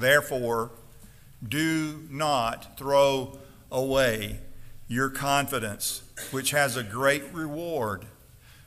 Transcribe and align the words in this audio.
therefore, 0.00 0.70
do 1.46 2.06
not 2.10 2.78
throw 2.78 3.38
away 3.70 4.40
your 4.88 5.10
confidence, 5.10 6.02
which 6.30 6.50
has 6.52 6.76
a 6.76 6.82
great 6.82 7.24
reward. 7.32 8.06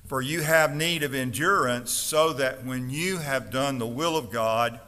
For 0.06 0.22
you 0.22 0.42
have 0.42 0.76
need 0.76 1.04
of 1.04 1.14
endurance, 1.14 1.92
so 1.92 2.34
that 2.34 2.66
when 2.66 2.90
you 2.90 3.18
have 3.18 3.52
done 3.52 3.78
the 3.78 3.88
will 3.88 4.18
of 4.18 4.32
God, 4.32 4.80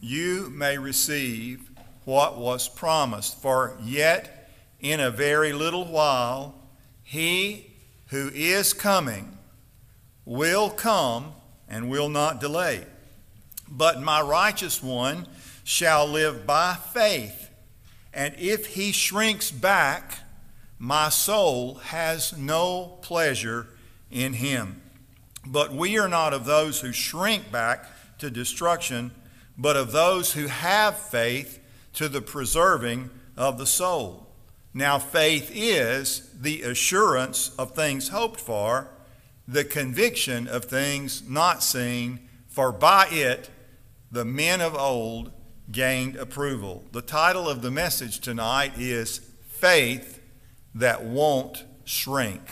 you 0.00 0.50
may 0.50 0.78
receive 0.78 1.70
what 2.04 2.36
was 2.36 2.68
promised. 2.68 3.40
For 3.40 3.76
yet 3.82 4.50
in 4.80 5.00
a 5.00 5.10
very 5.10 5.52
little 5.52 5.84
while, 5.84 6.54
he 7.02 7.70
who 8.08 8.30
is 8.34 8.72
coming 8.72 9.38
will 10.24 10.70
come 10.70 11.32
and 11.68 11.88
will 11.88 12.08
not 12.08 12.40
delay. 12.40 12.84
But 13.68 14.02
my 14.02 14.20
righteous 14.20 14.82
one 14.82 15.26
shall 15.64 16.06
live 16.06 16.46
by 16.46 16.74
faith. 16.74 17.50
And 18.12 18.34
if 18.38 18.74
he 18.74 18.92
shrinks 18.92 19.50
back, 19.50 20.20
my 20.78 21.08
soul 21.08 21.76
has 21.76 22.36
no 22.36 22.98
pleasure 23.02 23.66
in 24.10 24.34
him. 24.34 24.82
But 25.46 25.72
we 25.72 25.98
are 25.98 26.08
not 26.08 26.32
of 26.32 26.44
those 26.44 26.80
who 26.80 26.92
shrink 26.92 27.50
back 27.50 27.86
to 28.18 28.30
destruction, 28.30 29.10
but 29.58 29.76
of 29.76 29.92
those 29.92 30.34
who 30.34 30.46
have 30.46 30.96
faith 30.96 31.58
to 31.94 32.08
the 32.08 32.20
preserving 32.20 33.10
of 33.36 33.58
the 33.58 33.66
soul. 33.66 34.28
Now, 34.72 34.98
faith 34.98 35.50
is 35.54 36.30
the 36.38 36.62
assurance 36.62 37.54
of 37.58 37.72
things 37.72 38.08
hoped 38.08 38.40
for, 38.40 38.88
the 39.46 39.64
conviction 39.64 40.48
of 40.48 40.64
things 40.64 41.22
not 41.28 41.62
seen, 41.62 42.28
for 42.48 42.72
by 42.72 43.08
it 43.10 43.50
the 44.10 44.24
men 44.24 44.60
of 44.60 44.74
old 44.74 45.30
gained 45.70 46.16
approval. 46.16 46.84
The 46.92 47.02
title 47.02 47.48
of 47.48 47.62
the 47.62 47.70
message 47.70 48.20
tonight 48.20 48.72
is 48.78 49.20
Faith 49.48 50.20
That 50.74 51.04
Won't 51.04 51.64
Shrink. 51.84 52.42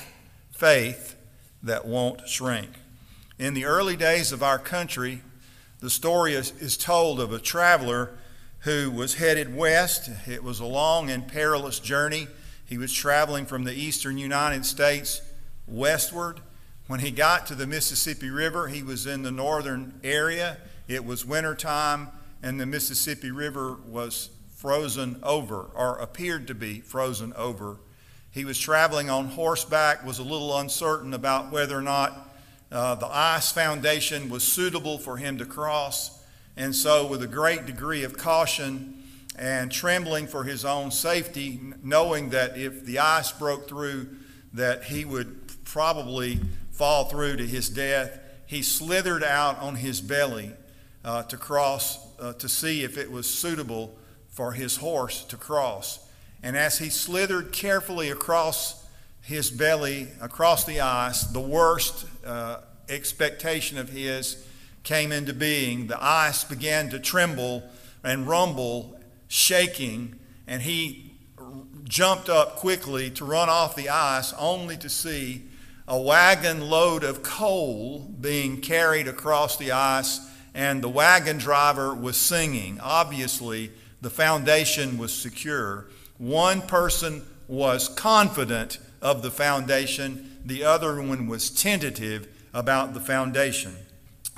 Faith 0.51 1.17
That 1.63 1.87
Won't 1.87 2.29
Shrink. 2.29 2.71
In 3.39 3.55
the 3.55 3.65
early 3.65 3.97
days 3.97 4.33
of 4.33 4.43
our 4.43 4.59
country, 4.59 5.21
the 5.81 5.91
story 5.91 6.35
is, 6.35 6.53
is 6.61 6.77
told 6.77 7.21
of 7.21 7.33
a 7.33 7.39
traveler 7.39 8.17
who 8.61 8.91
was 8.91 9.15
headed 9.15 9.55
west. 9.55 10.11
It 10.29 10.45
was 10.45 10.61
a 10.61 10.65
long 10.65 11.11
and 11.11 11.27
perilous 11.27 11.81
journey. 11.81 12.29
He 12.65 12.79
was 12.79 12.93
traveling 12.93 13.45
from 13.45 13.65
the 13.65 13.75
eastern 13.75 14.17
United 14.17 14.65
States 14.65 15.21
westward. 15.67 16.41
When 16.87 17.01
he 17.01 17.11
got 17.11 17.47
to 17.49 17.55
the 17.55 17.67
Mississippi 17.67 18.31
River, 18.31 18.69
he 18.69 18.83
was 18.83 19.07
in 19.07 19.23
the 19.23 19.33
northern 19.33 20.01
area. 20.03 20.59
It 20.89 21.05
was 21.05 21.25
wintertime 21.27 22.09
and 22.43 22.61
the 22.61 22.67
Mississippi 22.67 23.31
River 23.31 23.77
was 23.87 24.31
frozen 24.57 25.19
over, 25.23 25.71
or 25.75 25.99
appeared 25.99 26.47
to 26.49 26.55
be 26.55 26.81
frozen 26.81 27.33
over. 27.35 27.79
He 28.31 28.45
was 28.45 28.59
traveling 28.59 29.11
on 29.11 29.27
horseback, 29.27 30.05
was 30.05 30.19
a 30.19 30.23
little 30.23 30.57
uncertain 30.59 31.15
about 31.15 31.53
whether 31.53 31.77
or 31.77 31.83
not 31.83 32.35
uh, 32.71 32.95
the 32.95 33.07
ice 33.07 33.53
foundation 33.53 34.31
was 34.31 34.43
suitable 34.43 34.99
for 34.99 35.17
him 35.17 35.39
to 35.39 35.45
cross. 35.45 36.23
And 36.57 36.75
so, 36.75 37.07
with 37.07 37.23
a 37.23 37.27
great 37.27 37.67
degree 37.67 38.05
of 38.05 38.17
caution 38.17 39.03
and 39.37 39.71
trembling 39.71 40.27
for 40.27 40.45
his 40.45 40.65
own 40.65 40.91
safety, 40.91 41.61
knowing 41.83 42.31
that 42.31 42.57
if 42.57 42.85
the 42.85 42.99
ice 42.99 43.33
broke 43.33 43.69
through, 43.69 44.17
that 44.53 44.85
he 44.85 45.05
would 45.05 45.65
probably 45.65 46.41
fall 46.71 47.07
through 47.07 47.37
to 47.37 47.47
his 47.47 47.69
death, 47.69 48.19
he 48.47 48.63
slithered 48.63 49.25
out 49.25 49.59
on 49.59 49.77
his 49.77 50.01
belly 50.01 50.53
uh, 51.05 51.23
to 51.25 51.37
cross 51.37 51.99
uh, 52.21 52.33
to 52.35 52.49
see 52.49 52.85
if 52.85 52.97
it 52.97 53.11
was 53.11 53.29
suitable 53.29 53.97
for 54.29 54.53
his 54.53 54.77
horse 54.77 55.25
to 55.25 55.37
cross. 55.37 56.09
And 56.43 56.57
as 56.57 56.79
he 56.79 56.91
slithered 56.91 57.53
carefully 57.53 58.11
across 58.11 58.85
his 59.21 59.51
belly, 59.51 60.09
across 60.21 60.65
the 60.65 60.81
ice, 60.81 61.25
the 61.25 61.41
worst 61.41 62.07
uh, 62.27 62.59
expectation 62.89 63.79
of 63.79 63.91
his 63.91 64.45
came 64.83 65.13
into 65.13 65.33
being. 65.33 65.87
The 65.87 66.03
ice 66.03 66.45
began 66.45 66.91
to 66.91 66.99
tremble 66.99 67.63
and 68.03 68.27
rumble, 68.27 68.99
shaking, 69.29 70.19
and 70.47 70.63
he 70.63 71.13
jumped 71.85 72.29
up 72.29 72.57
quickly 72.57 73.11
to 73.11 73.25
run 73.25 73.49
off 73.49 73.77
the 73.77 73.89
ice, 73.91 74.33
only 74.35 74.77
to 74.79 74.89
see 74.89 75.45
a 75.87 76.01
wagon 76.01 76.69
load 76.69 77.05
of 77.05 77.23
coal 77.23 78.01
being 78.21 78.61
carried 78.61 79.07
across 79.07 79.57
the 79.57 79.73
ice 79.73 80.21
and 80.55 80.83
the 80.83 80.89
wagon 80.89 81.39
driver 81.39 81.95
was 81.95 82.17
singing. 82.17 82.79
Obviously, 82.81 83.71
the 84.01 84.11
foundation 84.11 84.99
was 84.99 85.13
secure. 85.13 85.87
One 86.19 86.63
person 86.63 87.23
was 87.49 87.89
confident 87.89 88.79
of 89.01 89.23
the 89.23 89.31
foundation, 89.31 90.39
the 90.45 90.65
other 90.65 91.01
one 91.03 91.27
was 91.27 91.51
tentative 91.51 92.29
about 92.55 92.95
the 92.95 93.01
foundation. 93.01 93.77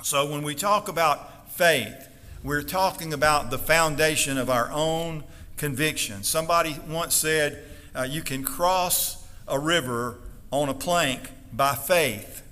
So, 0.03 0.29
when 0.29 0.43
we 0.43 0.55
talk 0.55 0.87
about 0.87 1.51
faith, 1.51 2.09
we're 2.43 2.63
talking 2.63 3.13
about 3.13 3.49
the 3.49 3.57
foundation 3.57 4.37
of 4.37 4.49
our 4.49 4.69
own 4.71 5.23
conviction. 5.57 6.23
Somebody 6.23 6.77
once 6.87 7.15
said, 7.15 7.63
uh, 7.95 8.03
You 8.03 8.21
can 8.21 8.43
cross 8.43 9.25
a 9.47 9.59
river 9.59 10.19
on 10.51 10.69
a 10.69 10.73
plank 10.73 11.31
by 11.53 11.75
faith, 11.75 12.43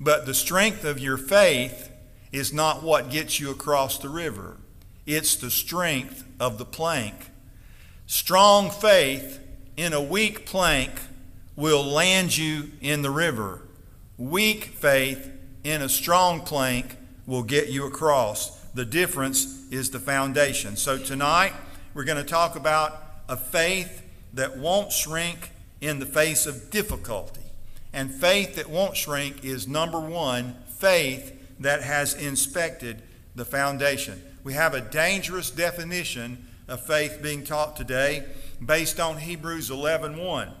but 0.00 0.26
the 0.26 0.34
strength 0.34 0.84
of 0.84 0.98
your 0.98 1.16
faith 1.16 1.87
is 2.32 2.52
not 2.52 2.82
what 2.82 3.10
gets 3.10 3.40
you 3.40 3.50
across 3.50 3.98
the 3.98 4.08
river, 4.08 4.56
it's 5.06 5.36
the 5.36 5.50
strength 5.50 6.24
of 6.38 6.58
the 6.58 6.64
plank. 6.64 7.30
Strong 8.06 8.70
faith 8.70 9.40
in 9.76 9.92
a 9.92 10.00
weak 10.00 10.46
plank 10.46 10.90
will 11.56 11.84
land 11.84 12.36
you 12.36 12.70
in 12.80 13.02
the 13.02 13.10
river. 13.10 13.62
Weak 14.16 14.64
faith 14.64 15.30
in 15.64 15.82
a 15.82 15.88
strong 15.88 16.40
plank 16.40 16.96
will 17.26 17.42
get 17.42 17.68
you 17.68 17.86
across. 17.86 18.58
The 18.74 18.84
difference 18.84 19.70
is 19.70 19.90
the 19.90 19.98
foundation. 19.98 20.76
So 20.76 20.98
tonight, 20.98 21.52
we're 21.94 22.04
going 22.04 22.22
to 22.22 22.28
talk 22.28 22.56
about 22.56 23.02
a 23.28 23.36
faith 23.36 24.02
that 24.34 24.56
won't 24.56 24.92
shrink 24.92 25.50
in 25.80 25.98
the 25.98 26.06
face 26.06 26.46
of 26.46 26.70
difficulty. 26.70 27.40
And 27.92 28.12
faith 28.12 28.56
that 28.56 28.68
won't 28.68 28.96
shrink 28.96 29.44
is 29.44 29.68
number 29.68 30.00
one, 30.00 30.56
faith 30.66 31.37
that 31.60 31.82
has 31.82 32.14
inspected 32.14 33.02
the 33.34 33.44
foundation. 33.44 34.22
We 34.44 34.54
have 34.54 34.74
a 34.74 34.80
dangerous 34.80 35.50
definition 35.50 36.46
of 36.68 36.84
faith 36.84 37.20
being 37.22 37.44
taught 37.44 37.76
today 37.76 38.24
based 38.64 39.00
on 39.00 39.18
Hebrews 39.18 39.70
11:1. 39.70 40.52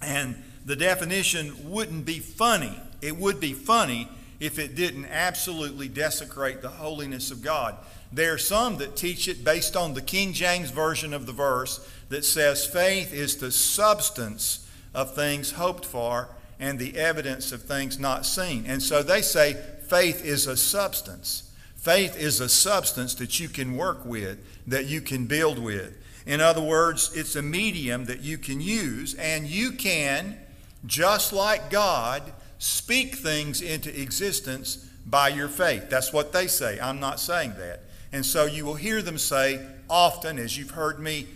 And 0.00 0.42
the 0.64 0.76
definition 0.76 1.70
wouldn't 1.70 2.04
be 2.04 2.18
funny. 2.18 2.78
It 3.00 3.16
would 3.16 3.40
be 3.40 3.52
funny 3.52 4.08
if 4.40 4.58
it 4.58 4.74
didn't 4.74 5.06
absolutely 5.06 5.88
desecrate 5.88 6.62
the 6.62 6.68
holiness 6.68 7.30
of 7.30 7.42
God. 7.42 7.76
There 8.12 8.34
are 8.34 8.38
some 8.38 8.78
that 8.78 8.96
teach 8.96 9.28
it 9.28 9.44
based 9.44 9.76
on 9.76 9.94
the 9.94 10.02
King 10.02 10.32
James 10.32 10.70
version 10.70 11.12
of 11.12 11.26
the 11.26 11.32
verse 11.32 11.86
that 12.08 12.24
says 12.24 12.66
faith 12.66 13.12
is 13.12 13.36
the 13.36 13.50
substance 13.50 14.66
of 14.94 15.14
things 15.14 15.52
hoped 15.52 15.84
for 15.84 16.28
and 16.60 16.78
the 16.78 16.96
evidence 16.96 17.52
of 17.52 17.62
things 17.62 17.98
not 17.98 18.24
seen. 18.24 18.64
And 18.66 18.82
so 18.82 19.02
they 19.02 19.22
say 19.22 19.56
faith 19.88 20.24
is 20.24 20.46
a 20.46 20.56
substance. 20.56 21.50
Faith 21.76 22.16
is 22.16 22.40
a 22.40 22.48
substance 22.48 23.14
that 23.16 23.38
you 23.38 23.48
can 23.48 23.76
work 23.76 24.04
with, 24.04 24.38
that 24.66 24.86
you 24.86 25.00
can 25.00 25.26
build 25.26 25.58
with. 25.58 25.96
In 26.26 26.40
other 26.40 26.62
words, 26.62 27.14
it's 27.14 27.36
a 27.36 27.42
medium 27.42 28.06
that 28.06 28.20
you 28.20 28.38
can 28.38 28.60
use, 28.60 29.14
and 29.14 29.46
you 29.46 29.72
can, 29.72 30.38
just 30.86 31.32
like 31.32 31.70
God, 31.70 32.22
speak 32.58 33.14
things 33.16 33.60
into 33.60 33.90
existence 34.00 34.88
by 35.06 35.28
your 35.28 35.48
faith. 35.48 35.90
That's 35.90 36.12
what 36.12 36.32
they 36.32 36.46
say. 36.46 36.80
I'm 36.80 37.00
not 37.00 37.20
saying 37.20 37.54
that. 37.58 37.82
And 38.12 38.24
so 38.24 38.46
you 38.46 38.64
will 38.64 38.76
hear 38.76 39.02
them 39.02 39.18
say 39.18 39.60
often, 39.90 40.38
as 40.38 40.56
you've 40.56 40.70
heard 40.70 40.98
me 40.98 41.26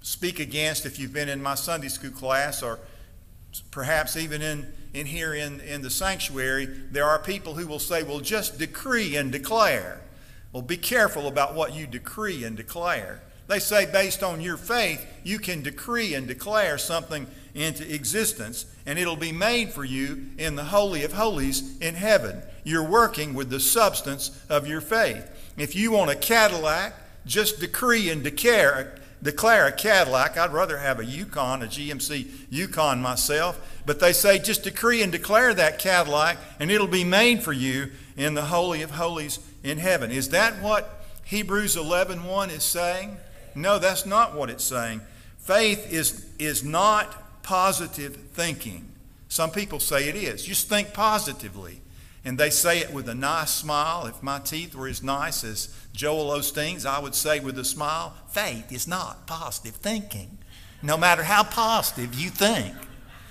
speak 0.00 0.40
against 0.40 0.86
if 0.86 0.98
you've 0.98 1.12
been 1.12 1.28
in 1.28 1.42
my 1.42 1.54
Sunday 1.54 1.88
school 1.88 2.10
class 2.10 2.62
or 2.62 2.78
perhaps 3.70 4.16
even 4.16 4.40
in 4.40 4.72
in 4.98 5.06
here 5.06 5.32
in, 5.32 5.60
in 5.60 5.82
the 5.82 5.90
sanctuary, 5.90 6.66
there 6.90 7.04
are 7.04 7.18
people 7.18 7.54
who 7.54 7.66
will 7.66 7.78
say, 7.78 8.02
well, 8.02 8.20
just 8.20 8.58
decree 8.58 9.16
and 9.16 9.30
declare. 9.30 10.00
Well, 10.52 10.62
be 10.62 10.76
careful 10.76 11.28
about 11.28 11.54
what 11.54 11.74
you 11.74 11.86
decree 11.86 12.42
and 12.42 12.56
declare. 12.56 13.22
They 13.46 13.60
say, 13.60 13.86
based 13.86 14.22
on 14.22 14.40
your 14.40 14.56
faith, 14.56 15.06
you 15.22 15.38
can 15.38 15.62
decree 15.62 16.14
and 16.14 16.26
declare 16.26 16.78
something 16.78 17.26
into 17.54 17.94
existence, 17.94 18.66
and 18.84 18.98
it'll 18.98 19.16
be 19.16 19.32
made 19.32 19.70
for 19.70 19.84
you 19.84 20.26
in 20.36 20.56
the 20.56 20.64
Holy 20.64 21.04
of 21.04 21.12
Holies 21.12 21.78
in 21.80 21.94
heaven. 21.94 22.42
You're 22.64 22.88
working 22.88 23.34
with 23.34 23.50
the 23.50 23.60
substance 23.60 24.38
of 24.48 24.66
your 24.66 24.80
faith. 24.80 25.26
If 25.56 25.74
you 25.74 25.92
want 25.92 26.10
a 26.10 26.16
Cadillac, 26.16 26.94
just 27.24 27.60
decree 27.60 28.10
and 28.10 28.22
declare, 28.22 28.97
declare 29.22 29.66
a 29.66 29.72
Cadillac. 29.72 30.36
I'd 30.36 30.52
rather 30.52 30.78
have 30.78 31.00
a 31.00 31.04
Yukon, 31.04 31.62
a 31.62 31.66
GMC 31.66 32.28
Yukon 32.50 33.00
myself. 33.00 33.60
But 33.86 34.00
they 34.00 34.12
say 34.12 34.38
just 34.38 34.64
decree 34.64 35.02
and 35.02 35.10
declare 35.10 35.54
that 35.54 35.78
Cadillac, 35.78 36.38
and 36.60 36.70
it'll 36.70 36.86
be 36.86 37.04
made 37.04 37.42
for 37.42 37.52
you 37.52 37.90
in 38.16 38.34
the 38.34 38.46
Holy 38.46 38.82
of 38.82 38.92
Holies 38.92 39.38
in 39.62 39.78
heaven. 39.78 40.10
Is 40.10 40.30
that 40.30 40.62
what 40.62 41.04
Hebrews 41.24 41.76
11:1 41.76 42.50
is 42.50 42.64
saying? 42.64 43.16
No, 43.54 43.78
that's 43.78 44.06
not 44.06 44.34
what 44.34 44.50
it's 44.50 44.64
saying. 44.64 45.00
Faith 45.38 45.92
is, 45.92 46.26
is 46.38 46.62
not 46.62 47.42
positive 47.42 48.16
thinking. 48.34 48.86
Some 49.28 49.50
people 49.50 49.80
say 49.80 50.08
it 50.08 50.14
is. 50.14 50.44
Just 50.44 50.68
think 50.68 50.92
positively. 50.92 51.80
And 52.24 52.38
they 52.38 52.50
say 52.50 52.78
it 52.78 52.92
with 52.92 53.08
a 53.08 53.14
nice 53.14 53.50
smile. 53.50 54.06
If 54.06 54.22
my 54.22 54.38
teeth 54.38 54.74
were 54.74 54.88
as 54.88 55.02
nice 55.02 55.44
as 55.44 55.74
Joel 55.92 56.36
Osteen's, 56.36 56.84
I 56.84 56.98
would 56.98 57.14
say 57.14 57.40
with 57.40 57.58
a 57.58 57.64
smile, 57.64 58.14
faith 58.30 58.72
is 58.72 58.86
not 58.86 59.26
positive 59.26 59.76
thinking. 59.76 60.38
No 60.82 60.96
matter 60.96 61.24
how 61.24 61.44
positive 61.44 62.14
you 62.14 62.30
think, 62.30 62.74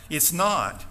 it's 0.10 0.34
not. 0.34 0.86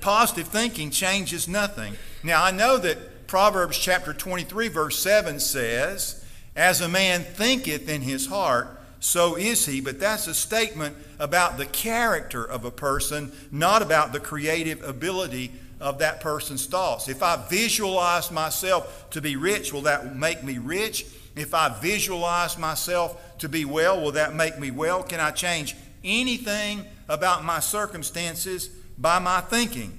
Positive 0.00 0.46
thinking 0.46 0.90
changes 0.90 1.48
nothing. 1.48 1.96
Now, 2.22 2.44
I 2.44 2.50
know 2.50 2.78
that 2.78 3.26
Proverbs 3.26 3.78
chapter 3.78 4.12
23, 4.12 4.68
verse 4.68 4.98
7 4.98 5.40
says, 5.40 6.24
As 6.54 6.80
a 6.80 6.88
man 6.88 7.22
thinketh 7.22 7.88
in 7.88 8.02
his 8.02 8.26
heart, 8.26 8.80
so 9.00 9.36
is 9.36 9.66
he. 9.66 9.80
But 9.80 9.98
that's 9.98 10.26
a 10.26 10.34
statement 10.34 10.96
about 11.18 11.58
the 11.58 11.66
character 11.66 12.44
of 12.44 12.64
a 12.64 12.70
person, 12.70 13.32
not 13.50 13.82
about 13.82 14.12
the 14.12 14.20
creative 14.20 14.82
ability 14.82 15.52
of 15.80 15.98
that 15.98 16.20
person's 16.20 16.66
thoughts. 16.66 17.08
If 17.08 17.22
I 17.22 17.36
visualize 17.48 18.30
myself 18.30 19.10
to 19.10 19.20
be 19.20 19.36
rich, 19.36 19.72
will 19.72 19.82
that 19.82 20.16
make 20.16 20.42
me 20.42 20.58
rich? 20.58 21.06
If 21.34 21.54
I 21.54 21.68
visualize 21.80 22.56
myself 22.56 23.38
to 23.38 23.48
be 23.48 23.64
well, 23.64 24.00
will 24.00 24.12
that 24.12 24.34
make 24.34 24.58
me 24.58 24.70
well? 24.70 25.02
Can 25.02 25.20
I 25.20 25.30
change 25.30 25.76
anything 26.02 26.84
about 27.08 27.44
my 27.44 27.60
circumstances 27.60 28.68
by 28.96 29.18
my 29.18 29.40
thinking? 29.40 29.98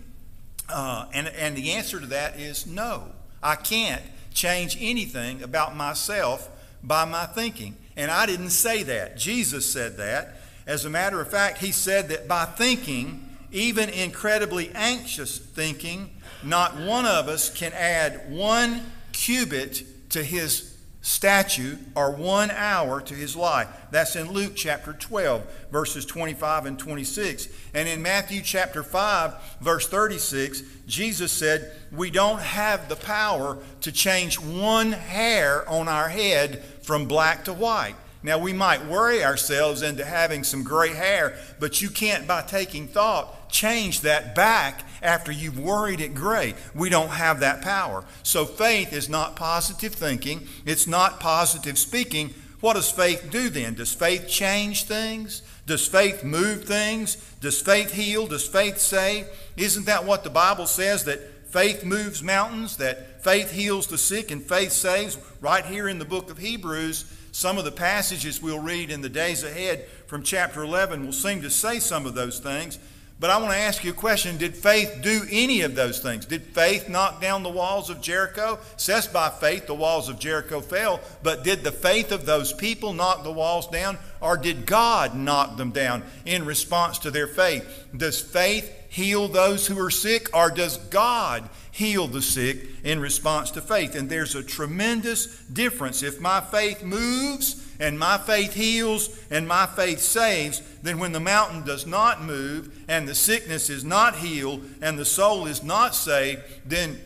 Uh, 0.67 1.05
and, 1.13 1.27
and 1.27 1.55
the 1.55 1.73
answer 1.73 1.99
to 1.99 2.07
that 2.07 2.39
is 2.39 2.65
no. 2.65 3.03
I 3.41 3.55
can't 3.55 4.01
change 4.33 4.77
anything 4.79 5.43
about 5.43 5.75
myself 5.75 6.49
by 6.83 7.05
my 7.05 7.25
thinking. 7.25 7.75
And 7.95 8.11
I 8.11 8.25
didn't 8.25 8.49
say 8.49 8.83
that. 8.83 9.17
Jesus 9.17 9.65
said 9.65 9.97
that. 9.97 10.35
As 10.65 10.85
a 10.85 10.89
matter 10.89 11.21
of 11.21 11.29
fact, 11.29 11.59
he 11.59 11.71
said 11.71 12.09
that 12.09 12.27
by 12.27 12.45
thinking, 12.45 13.26
even 13.51 13.89
incredibly 13.89 14.71
anxious 14.73 15.37
thinking, 15.37 16.09
not 16.43 16.77
one 16.77 17.05
of 17.05 17.27
us 17.27 17.49
can 17.49 17.73
add 17.73 18.31
one 18.31 18.81
cubit 19.11 20.09
to 20.11 20.23
his 20.23 20.77
statute 21.01 21.79
or 21.95 22.11
one 22.11 22.51
hour 22.51 22.99
to 22.99 23.13
his 23.13 23.33
life. 23.35 23.69
That's 23.91 24.17
in 24.17 24.31
Luke 24.31 24.53
chapter 24.55 24.91
12, 24.91 25.41
verses 25.71 26.05
25 26.05 26.65
and 26.65 26.77
26. 26.77 27.47
And 27.73 27.87
in 27.87 28.01
Matthew 28.01 28.41
chapter 28.41 28.83
5, 28.83 29.57
verse 29.61 29.87
36, 29.87 30.63
Jesus 30.85 31.31
said, 31.31 31.71
We 31.93 32.11
don't 32.11 32.41
have 32.41 32.89
the 32.89 32.97
power 32.97 33.57
to 33.81 33.91
change 33.91 34.37
one 34.37 34.91
hair 34.91 35.67
on 35.69 35.87
our 35.87 36.09
head 36.09 36.63
from 36.81 37.07
black 37.07 37.45
to 37.45 37.53
white. 37.53 37.95
Now, 38.21 38.39
we 38.39 38.51
might 38.51 38.85
worry 38.85 39.23
ourselves 39.23 39.83
into 39.83 40.03
having 40.03 40.43
some 40.43 40.63
gray 40.63 40.93
hair, 40.93 41.37
but 41.59 41.81
you 41.81 41.89
can't, 41.89 42.27
by 42.27 42.41
taking 42.41 42.87
thought, 42.87 43.33
change 43.49 44.01
that 44.01 44.35
back 44.35 44.83
after 45.01 45.31
you've 45.31 45.59
worried 45.59 46.01
it 46.01 46.13
gray. 46.15 46.53
We 46.73 46.89
don't 46.89 47.09
have 47.09 47.39
that 47.41 47.61
power. 47.61 48.03
So, 48.23 48.45
faith 48.45 48.93
is 48.93 49.09
not 49.09 49.35
positive 49.35 49.93
thinking, 49.93 50.47
it's 50.65 50.87
not 50.87 51.19
positive 51.19 51.77
speaking. 51.77 52.33
What 52.59 52.73
does 52.73 52.89
faith 52.89 53.29
do 53.29 53.49
then? 53.49 53.75
Does 53.75 53.93
faith 53.93 54.27
change 54.27 54.85
things? 54.85 55.43
Does 55.67 55.87
faith 55.87 56.23
move 56.23 56.65
things? 56.65 57.15
Does 57.39 57.61
faith 57.61 57.93
heal? 57.93 58.25
Does 58.25 58.47
faith 58.47 58.79
save? 58.79 59.27
Isn't 59.57 59.85
that 59.85 60.05
what 60.05 60.23
the 60.23 60.31
Bible 60.31 60.65
says? 60.65 61.03
That 61.03 61.19
faith 61.51 61.83
moves 61.83 62.23
mountains, 62.23 62.77
that 62.77 63.23
faith 63.23 63.51
heals 63.51 63.87
the 63.87 63.97
sick, 63.97 64.31
and 64.31 64.41
faith 64.41 64.71
saves? 64.71 65.17
Right 65.39 65.65
here 65.65 65.87
in 65.87 65.99
the 65.99 66.05
book 66.05 66.31
of 66.31 66.39
Hebrews, 66.39 67.05
some 67.31 67.59
of 67.59 67.65
the 67.65 67.71
passages 67.71 68.41
we'll 68.41 68.59
read 68.59 68.89
in 68.89 69.01
the 69.01 69.09
days 69.09 69.43
ahead 69.43 69.85
from 70.07 70.23
chapter 70.23 70.63
11 70.63 71.05
will 71.05 71.13
seem 71.13 71.43
to 71.43 71.51
say 71.51 71.79
some 71.79 72.07
of 72.07 72.15
those 72.15 72.39
things. 72.39 72.79
But 73.19 73.31
I 73.31 73.37
want 73.37 73.51
to 73.51 73.57
ask 73.57 73.83
you 73.83 73.91
a 73.91 73.95
question. 73.95 74.37
Did 74.37 74.55
faith 74.55 74.99
do 75.01 75.23
any 75.31 75.61
of 75.61 75.73
those 75.73 75.99
things? 75.99 76.25
Did 76.25 76.43
faith 76.43 76.87
knock 76.87 77.19
down 77.19 77.41
the 77.41 77.49
walls 77.49 77.89
of 77.89 77.99
Jericho? 77.99 78.59
It 78.73 78.79
says 78.79 79.07
by 79.07 79.29
faith 79.29 79.65
the 79.65 79.73
walls 79.73 80.07
of 80.07 80.19
Jericho 80.19 80.61
fell, 80.61 80.99
but 81.23 81.43
did 81.43 81.63
the 81.63 81.71
faith 81.71 82.11
of 82.11 82.27
those 82.27 82.53
people 82.53 82.93
knock 82.93 83.23
the 83.23 83.31
walls 83.31 83.67
down? 83.67 83.97
Or 84.21 84.37
did 84.37 84.67
God 84.67 85.15
knock 85.15 85.57
them 85.57 85.71
down 85.71 86.03
in 86.25 86.45
response 86.45 86.99
to 86.99 87.11
their 87.11 87.27
faith? 87.27 87.87
Does 87.95 88.21
faith 88.21 88.71
heal 88.89 89.27
those 89.27 89.65
who 89.65 89.79
are 89.79 89.91
sick, 89.91 90.29
or 90.35 90.49
does 90.49 90.77
God 90.77 91.49
heal 91.77 92.07
the 92.07 92.23
sick 92.23 92.69
in 92.83 92.99
response 92.99 93.51
to 93.51 93.61
faith? 93.61 93.93
And 93.93 94.09
there's 94.09 94.33
a 94.33 94.41
tremendous 94.41 95.27
difference. 95.45 96.01
If 96.01 96.19
my 96.19 96.41
faith 96.41 96.83
moves 96.83 97.63
and 97.79 97.99
my 97.99 98.17
faith 98.17 98.55
heals 98.55 99.15
and 99.29 99.47
my 99.47 99.67
faith 99.67 99.99
saves, 99.99 100.61
then 100.81 100.97
when 100.97 101.11
the 101.11 101.19
mountain 101.19 101.63
does 101.63 101.85
not 101.85 102.23
move 102.23 102.83
and 102.87 103.07
the 103.07 103.13
sickness 103.13 103.69
is 103.69 103.83
not 103.83 104.15
healed 104.15 104.63
and 104.81 104.97
the 104.97 105.05
soul 105.05 105.45
is 105.45 105.61
not 105.61 105.93
saved, 105.93 106.41
then 106.65 106.99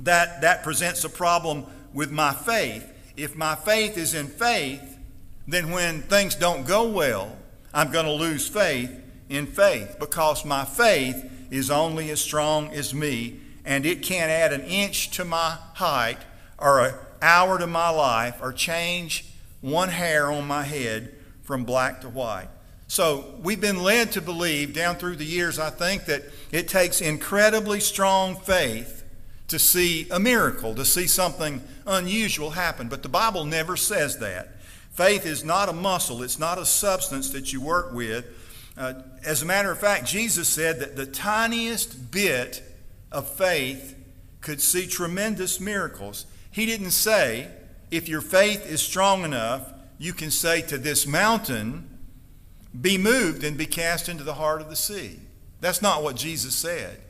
that, 0.00 0.40
that 0.40 0.62
presents 0.62 1.04
a 1.04 1.10
problem 1.10 1.66
with 1.92 2.10
my 2.10 2.32
faith. 2.32 2.90
If 3.18 3.36
my 3.36 3.54
faith 3.54 3.98
is 3.98 4.14
in 4.14 4.26
faith, 4.26 4.98
then 5.46 5.70
when 5.70 6.00
things 6.00 6.34
don't 6.34 6.66
go 6.66 6.88
well, 6.88 7.36
I'm 7.74 7.92
going 7.92 8.06
to 8.06 8.12
lose 8.12 8.48
faith 8.48 8.90
in 9.28 9.46
faith 9.46 9.96
because 10.00 10.46
my 10.46 10.64
faith 10.64 11.30
is 11.50 11.70
only 11.70 12.10
as 12.10 12.22
strong 12.22 12.70
as 12.70 12.94
me 12.94 13.38
and 13.64 13.86
it 13.86 14.02
can't 14.02 14.30
add 14.30 14.52
an 14.52 14.62
inch 14.62 15.10
to 15.10 15.24
my 15.24 15.56
height 15.74 16.18
or 16.58 16.80
an 16.80 16.94
hour 17.20 17.58
to 17.58 17.66
my 17.66 17.88
life 17.88 18.38
or 18.42 18.52
change 18.52 19.26
one 19.60 19.88
hair 19.88 20.30
on 20.30 20.46
my 20.46 20.64
head 20.64 21.14
from 21.42 21.64
black 21.64 22.00
to 22.00 22.08
white. 22.08 22.48
So 22.88 23.36
we've 23.42 23.60
been 23.60 23.82
led 23.82 24.12
to 24.12 24.20
believe 24.20 24.74
down 24.74 24.96
through 24.96 25.16
the 25.16 25.24
years, 25.24 25.58
I 25.58 25.70
think, 25.70 26.04
that 26.06 26.24
it 26.50 26.68
takes 26.68 27.00
incredibly 27.00 27.80
strong 27.80 28.36
faith 28.36 29.02
to 29.48 29.58
see 29.58 30.06
a 30.10 30.18
miracle, 30.18 30.74
to 30.74 30.84
see 30.84 31.06
something 31.06 31.62
unusual 31.86 32.50
happen. 32.50 32.88
But 32.88 33.02
the 33.02 33.08
Bible 33.08 33.44
never 33.44 33.76
says 33.76 34.18
that. 34.18 34.56
Faith 34.90 35.24
is 35.24 35.42
not 35.42 35.70
a 35.70 35.72
muscle, 35.72 36.22
it's 36.22 36.38
not 36.38 36.58
a 36.58 36.66
substance 36.66 37.30
that 37.30 37.52
you 37.52 37.62
work 37.62 37.92
with. 37.94 38.26
Uh, 38.76 38.94
as 39.24 39.42
a 39.42 39.46
matter 39.46 39.70
of 39.70 39.78
fact, 39.78 40.06
Jesus 40.06 40.48
said 40.48 40.80
that 40.80 40.96
the 40.96 41.06
tiniest 41.06 42.10
bit 42.10 42.62
of 43.12 43.28
faith 43.28 43.96
could 44.40 44.60
see 44.60 44.86
tremendous 44.86 45.60
miracles. 45.60 46.26
He 46.50 46.66
didn't 46.66 46.90
say, 46.90 47.48
if 47.90 48.08
your 48.08 48.20
faith 48.20 48.66
is 48.66 48.82
strong 48.82 49.24
enough, 49.24 49.72
you 49.98 50.12
can 50.12 50.30
say 50.30 50.62
to 50.62 50.78
this 50.78 51.06
mountain, 51.06 51.88
be 52.80 52.98
moved 52.98 53.44
and 53.44 53.56
be 53.56 53.66
cast 53.66 54.08
into 54.08 54.24
the 54.24 54.34
heart 54.34 54.60
of 54.60 54.68
the 54.68 54.76
sea. 54.76 55.20
That's 55.60 55.82
not 55.82 56.02
what 56.02 56.16
Jesus 56.16 56.54
said. 56.54 57.00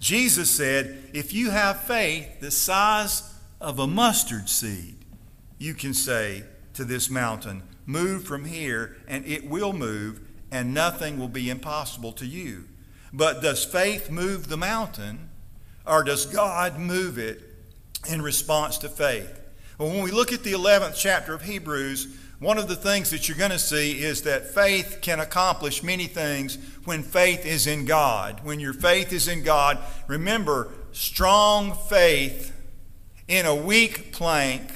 Jesus 0.00 0.50
said, 0.50 1.10
if 1.14 1.32
you 1.32 1.50
have 1.50 1.84
faith 1.84 2.40
the 2.40 2.50
size 2.50 3.32
of 3.60 3.78
a 3.78 3.86
mustard 3.86 4.48
seed, 4.48 4.96
you 5.58 5.74
can 5.74 5.94
say 5.94 6.42
to 6.74 6.84
this 6.84 7.08
mountain, 7.08 7.62
move 7.86 8.24
from 8.24 8.44
here, 8.44 8.96
and 9.06 9.24
it 9.24 9.48
will 9.48 9.72
move, 9.72 10.20
and 10.50 10.74
nothing 10.74 11.18
will 11.18 11.28
be 11.28 11.48
impossible 11.48 12.12
to 12.12 12.26
you. 12.26 12.64
But 13.12 13.42
does 13.42 13.64
faith 13.64 14.10
move 14.10 14.48
the 14.48 14.56
mountain, 14.56 15.30
or 15.86 16.02
does 16.02 16.26
God 16.26 16.78
move 16.78 17.18
it 17.18 17.40
in 18.08 18.22
response 18.22 18.78
to 18.78 18.88
faith? 18.88 19.40
Well, 19.78 19.88
when 19.88 20.02
we 20.02 20.10
look 20.10 20.32
at 20.32 20.44
the 20.44 20.52
11th 20.52 20.94
chapter 20.96 21.34
of 21.34 21.42
Hebrews, 21.42 22.16
one 22.38 22.58
of 22.58 22.68
the 22.68 22.76
things 22.76 23.10
that 23.10 23.28
you're 23.28 23.38
going 23.38 23.52
to 23.52 23.58
see 23.58 24.02
is 24.02 24.22
that 24.22 24.52
faith 24.52 24.98
can 25.00 25.20
accomplish 25.20 25.82
many 25.82 26.06
things 26.06 26.58
when 26.84 27.02
faith 27.02 27.46
is 27.46 27.66
in 27.66 27.84
God. 27.84 28.40
When 28.42 28.58
your 28.58 28.72
faith 28.72 29.12
is 29.12 29.28
in 29.28 29.44
God, 29.44 29.78
remember, 30.08 30.68
strong 30.90 31.72
faith 31.72 32.52
in 33.28 33.46
a 33.46 33.54
weak 33.54 34.12
plank 34.12 34.70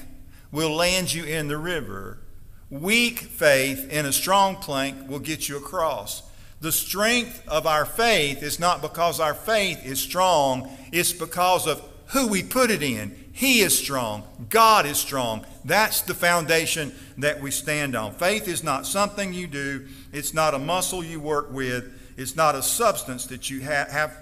will 0.52 0.74
land 0.74 1.12
you 1.12 1.24
in 1.24 1.48
the 1.48 1.58
river. 1.58 2.18
Weak 2.70 3.18
faith 3.18 3.90
in 3.90 4.06
a 4.06 4.12
strong 4.12 4.56
plank 4.56 5.08
will 5.08 5.18
get 5.18 5.48
you 5.48 5.56
across. 5.56 6.22
The 6.60 6.72
strength 6.72 7.46
of 7.46 7.66
our 7.66 7.84
faith 7.84 8.42
is 8.42 8.58
not 8.58 8.80
because 8.80 9.20
our 9.20 9.34
faith 9.34 9.84
is 9.84 10.00
strong, 10.00 10.70
it's 10.90 11.12
because 11.12 11.66
of 11.66 11.82
who 12.08 12.28
we 12.28 12.42
put 12.42 12.70
it 12.70 12.82
in. 12.82 13.24
He 13.32 13.60
is 13.60 13.78
strong. 13.78 14.22
God 14.48 14.86
is 14.86 14.96
strong. 14.96 15.44
That's 15.64 16.00
the 16.00 16.14
foundation 16.14 16.94
that 17.18 17.42
we 17.42 17.50
stand 17.50 17.94
on. 17.94 18.12
Faith 18.12 18.48
is 18.48 18.64
not 18.64 18.86
something 18.86 19.34
you 19.34 19.46
do, 19.46 19.86
it's 20.12 20.32
not 20.32 20.54
a 20.54 20.58
muscle 20.58 21.04
you 21.04 21.20
work 21.20 21.52
with, 21.52 21.92
it's 22.16 22.34
not 22.34 22.54
a 22.54 22.62
substance 22.62 23.26
that 23.26 23.50
you 23.50 23.62
ha- 23.62 23.86
have, 23.90 24.16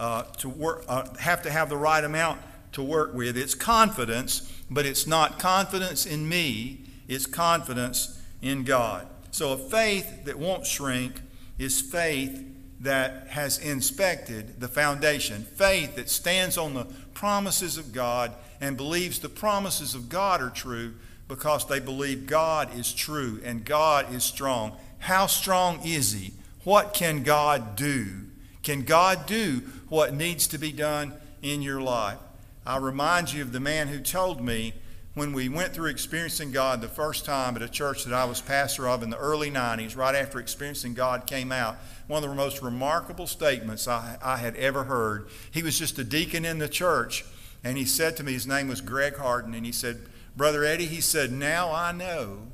uh, 0.00 0.22
to 0.38 0.48
work, 0.48 0.84
uh, 0.88 1.06
have 1.18 1.42
to 1.42 1.50
have 1.50 1.68
the 1.68 1.76
right 1.76 2.02
amount 2.02 2.40
to 2.72 2.82
work 2.82 3.14
with. 3.14 3.36
It's 3.36 3.54
confidence, 3.54 4.52
but 4.68 4.84
it's 4.84 5.06
not 5.06 5.38
confidence 5.38 6.04
in 6.04 6.28
me, 6.28 6.80
it's 7.06 7.26
confidence 7.26 8.20
in 8.42 8.64
God. 8.64 9.06
So 9.30 9.52
a 9.52 9.56
faith 9.56 10.24
that 10.24 10.38
won't 10.38 10.66
shrink 10.66 11.20
is 11.58 11.80
faith 11.80 12.44
that 12.80 13.28
has 13.28 13.58
inspected 13.58 14.60
the 14.60 14.68
foundation. 14.68 15.42
Faith 15.42 15.96
that 15.96 16.10
stands 16.10 16.58
on 16.58 16.74
the 16.74 16.84
promises 17.14 17.78
of 17.78 17.92
God 17.92 18.32
and 18.60 18.76
believes 18.76 19.18
the 19.18 19.28
promises 19.28 19.94
of 19.94 20.08
God 20.08 20.40
are 20.42 20.50
true, 20.50 20.94
because 21.28 21.66
they 21.66 21.80
believe 21.80 22.26
God 22.26 22.78
is 22.78 22.92
true 22.92 23.40
and 23.44 23.64
God 23.64 24.14
is 24.14 24.22
strong. 24.22 24.76
How 25.00 25.26
strong 25.26 25.80
is 25.84 26.12
He? 26.12 26.32
What 26.64 26.94
can 26.94 27.22
God 27.22 27.76
do? 27.76 28.22
Can 28.62 28.82
God 28.82 29.26
do 29.26 29.62
what 29.88 30.14
needs 30.14 30.46
to 30.48 30.58
be 30.58 30.72
done 30.72 31.14
in 31.42 31.62
your 31.62 31.80
life? 31.80 32.18
I 32.64 32.78
remind 32.78 33.32
you 33.32 33.42
of 33.42 33.52
the 33.52 33.60
man 33.60 33.88
who 33.88 34.00
told 34.00 34.40
me 34.40 34.74
when 35.16 35.32
we 35.32 35.48
went 35.48 35.72
through 35.72 35.88
experiencing 35.88 36.52
God 36.52 36.82
the 36.82 36.88
first 36.88 37.24
time 37.24 37.56
at 37.56 37.62
a 37.62 37.70
church 37.70 38.04
that 38.04 38.12
I 38.12 38.26
was 38.26 38.42
pastor 38.42 38.86
of 38.86 39.02
in 39.02 39.08
the 39.08 39.16
early 39.16 39.50
90s, 39.50 39.96
right 39.96 40.14
after 40.14 40.38
experiencing 40.38 40.92
God 40.92 41.26
came 41.26 41.50
out, 41.50 41.78
one 42.06 42.22
of 42.22 42.28
the 42.28 42.36
most 42.36 42.60
remarkable 42.60 43.26
statements 43.26 43.88
I, 43.88 44.18
I 44.22 44.36
had 44.36 44.54
ever 44.56 44.84
heard. 44.84 45.28
He 45.50 45.62
was 45.62 45.78
just 45.78 45.98
a 45.98 46.04
deacon 46.04 46.44
in 46.44 46.58
the 46.58 46.68
church, 46.68 47.24
and 47.64 47.78
he 47.78 47.86
said 47.86 48.14
to 48.18 48.24
me, 48.24 48.34
his 48.34 48.46
name 48.46 48.68
was 48.68 48.82
Greg 48.82 49.16
Harden, 49.16 49.54
and 49.54 49.64
he 49.64 49.72
said, 49.72 50.02
Brother 50.36 50.64
Eddie, 50.64 50.84
he 50.84 51.00
said, 51.00 51.32
Now 51.32 51.72
I 51.72 51.92
know 51.92 52.48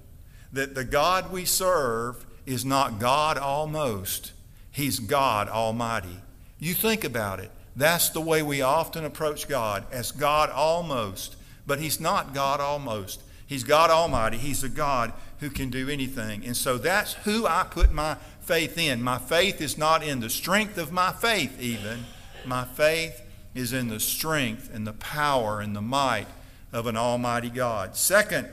that 0.53 0.77
the 0.77 0.85
God 0.85 1.33
we 1.33 1.45
serve 1.45 2.25
is 2.47 2.65
not 2.65 3.01
God 3.01 3.39
almost, 3.39 4.35
He's 4.71 5.01
God 5.01 5.49
Almighty. 5.49 6.21
You 6.61 6.75
think 6.75 7.03
about 7.03 7.41
it. 7.41 7.51
That's 7.75 8.11
the 8.11 8.21
way 8.21 8.41
we 8.41 8.63
often 8.63 9.05
approach 9.05 9.49
God, 9.49 9.85
as 9.91 10.13
God 10.13 10.49
almost. 10.49 11.35
But 11.67 11.81
He's 11.81 12.01
not 12.01 12.35
God 12.35 12.61
almost. 12.61 13.23
He's 13.47 13.65
God 13.65 13.91
Almighty. 13.91 14.39
He's 14.39 14.65
a 14.65 14.69
God 14.69 15.13
who 15.41 15.51
can 15.51 15.69
do 15.69 15.89
anything. 15.89 16.45
And 16.45 16.57
so 16.57 16.79
that's 16.79 17.13
who 17.13 17.47
I 17.47 17.67
put 17.69 17.93
my 17.93 18.17
faith 18.41 18.79
in. 18.79 19.03
My 19.03 19.19
faith 19.19 19.61
is 19.61 19.77
not 19.77 20.03
in 20.03 20.21
the 20.21 20.31
strength 20.31 20.79
of 20.79 20.91
my 20.91 21.13
faith, 21.13 21.61
even. 21.61 22.05
My 22.47 22.65
faith 22.65 23.23
is 23.55 23.73
in 23.73 23.89
the 23.89 24.01
strength 24.01 24.71
and 24.73 24.87
the 24.87 24.95
power 24.95 25.61
and 25.61 25.77
the 25.77 25.83
might 25.83 26.29
of 26.73 26.87
an 26.87 26.97
Almighty 26.97 27.51
God. 27.51 27.97
Second, 27.97 28.49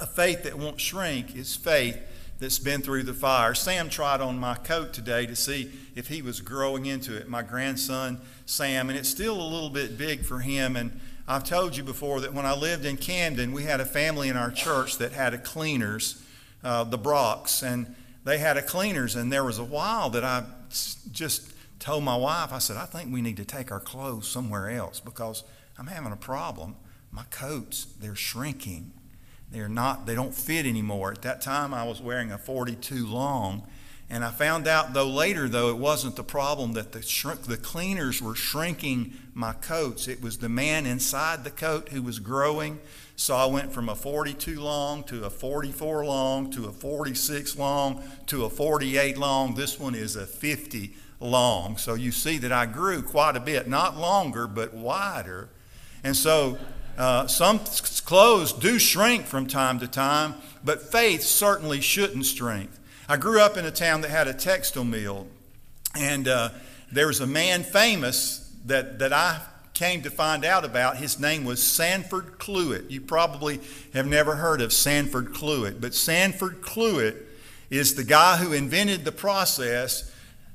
a 0.00 0.06
faith 0.06 0.42
that 0.42 0.58
won't 0.58 0.80
shrink 0.80 1.34
is 1.34 1.56
faith 1.56 1.98
that's 2.38 2.58
been 2.58 2.82
through 2.82 3.04
the 3.04 3.14
fire. 3.14 3.54
Sam 3.54 3.88
tried 3.88 4.20
on 4.20 4.38
my 4.38 4.56
coat 4.56 4.92
today 4.92 5.24
to 5.26 5.34
see 5.34 5.70
if 5.94 6.08
he 6.08 6.20
was 6.20 6.40
growing 6.40 6.84
into 6.84 7.16
it. 7.16 7.28
My 7.28 7.42
grandson, 7.42 8.20
Sam, 8.44 8.90
and 8.90 8.98
it's 8.98 9.08
still 9.08 9.40
a 9.40 9.48
little 9.48 9.70
bit 9.70 9.96
big 9.96 10.24
for 10.24 10.40
him. 10.40 10.76
And 10.76 11.00
I've 11.28 11.42
told 11.42 11.76
you 11.76 11.82
before 11.82 12.20
that 12.20 12.32
when 12.32 12.46
I 12.46 12.54
lived 12.54 12.84
in 12.84 12.96
Camden, 12.96 13.52
we 13.52 13.64
had 13.64 13.80
a 13.80 13.84
family 13.84 14.28
in 14.28 14.36
our 14.36 14.50
church 14.52 14.98
that 14.98 15.12
had 15.12 15.34
a 15.34 15.38
cleaners, 15.38 16.22
uh, 16.62 16.84
the 16.84 16.98
Brocks, 16.98 17.62
and 17.62 17.96
they 18.24 18.38
had 18.38 18.56
a 18.56 18.62
cleaners. 18.62 19.16
And 19.16 19.32
there 19.32 19.42
was 19.42 19.58
a 19.58 19.64
while 19.64 20.08
that 20.10 20.22
I 20.22 20.44
just 21.10 21.52
told 21.80 22.04
my 22.04 22.16
wife, 22.16 22.52
I 22.52 22.58
said, 22.58 22.76
I 22.76 22.86
think 22.86 23.12
we 23.12 23.22
need 23.22 23.36
to 23.38 23.44
take 23.44 23.72
our 23.72 23.80
clothes 23.80 24.28
somewhere 24.28 24.70
else 24.70 25.00
because 25.00 25.42
I'm 25.78 25.88
having 25.88 26.12
a 26.12 26.16
problem. 26.16 26.76
My 27.10 27.24
coats, 27.30 27.86
they're 28.00 28.14
shrinking. 28.14 28.92
They're 29.50 29.68
not, 29.68 30.06
they 30.06 30.14
don't 30.14 30.34
fit 30.34 30.64
anymore. 30.64 31.10
At 31.10 31.22
that 31.22 31.40
time, 31.40 31.74
I 31.74 31.84
was 31.84 32.00
wearing 32.00 32.30
a 32.30 32.38
42 32.38 33.06
long. 33.06 33.66
And 34.08 34.24
I 34.24 34.30
found 34.30 34.68
out, 34.68 34.94
though, 34.94 35.08
later, 35.08 35.48
though, 35.48 35.70
it 35.70 35.78
wasn't 35.78 36.14
the 36.14 36.22
problem 36.22 36.74
that 36.74 36.92
the, 36.92 37.02
shrink, 37.02 37.42
the 37.42 37.56
cleaners 37.56 38.22
were 38.22 38.36
shrinking 38.36 39.14
my 39.34 39.52
coats. 39.52 40.06
It 40.06 40.22
was 40.22 40.38
the 40.38 40.48
man 40.48 40.86
inside 40.86 41.42
the 41.42 41.50
coat 41.50 41.88
who 41.88 42.02
was 42.02 42.20
growing. 42.20 42.78
So 43.16 43.34
I 43.34 43.46
went 43.46 43.72
from 43.72 43.88
a 43.88 43.96
42 43.96 44.60
long 44.60 45.02
to 45.04 45.24
a 45.24 45.30
44 45.30 46.04
long 46.04 46.50
to 46.52 46.66
a 46.66 46.72
46 46.72 47.58
long 47.58 48.02
to 48.26 48.44
a 48.44 48.50
48 48.50 49.18
long. 49.18 49.54
This 49.54 49.80
one 49.80 49.94
is 49.94 50.14
a 50.14 50.26
50 50.26 50.94
long. 51.18 51.76
So 51.76 51.94
you 51.94 52.12
see 52.12 52.38
that 52.38 52.52
I 52.52 52.66
grew 52.66 53.02
quite 53.02 53.36
a 53.36 53.40
bit, 53.40 53.68
not 53.68 53.96
longer, 53.96 54.46
but 54.46 54.74
wider. 54.74 55.48
And 56.04 56.14
so 56.16 56.58
uh, 56.96 57.26
some 57.26 57.60
clothes 58.04 58.52
do 58.52 58.78
shrink 58.78 59.26
from 59.26 59.46
time 59.46 59.80
to 59.80 59.88
time, 59.88 60.34
but 60.62 60.80
faith 60.80 61.22
certainly 61.22 61.80
shouldn't 61.80 62.26
shrink. 62.26 62.70
I 63.08 63.16
grew 63.16 63.40
up 63.40 63.56
in 63.56 63.64
a 63.64 63.70
town 63.70 64.00
that 64.00 64.10
had 64.10 64.26
a 64.26 64.34
textile 64.34 64.82
mill, 64.82 65.28
and 65.94 66.26
uh, 66.26 66.48
there 66.90 67.06
was 67.06 67.20
a 67.20 67.26
man 67.26 67.62
famous 67.62 68.52
that, 68.64 68.98
that 68.98 69.12
I 69.12 69.40
came 69.74 70.02
to 70.02 70.10
find 70.10 70.44
out 70.44 70.64
about. 70.64 70.96
His 70.96 71.20
name 71.20 71.44
was 71.44 71.62
Sanford 71.62 72.38
Cluett. 72.38 72.90
You 72.90 73.00
probably 73.00 73.60
have 73.94 74.08
never 74.08 74.34
heard 74.34 74.60
of 74.60 74.72
Sanford 74.72 75.32
Cluett, 75.32 75.80
but 75.80 75.94
Sanford 75.94 76.62
Cluett 76.62 77.14
is 77.70 77.94
the 77.94 78.02
guy 78.02 78.38
who 78.38 78.52
invented 78.52 79.04
the 79.04 79.12
process 79.12 80.12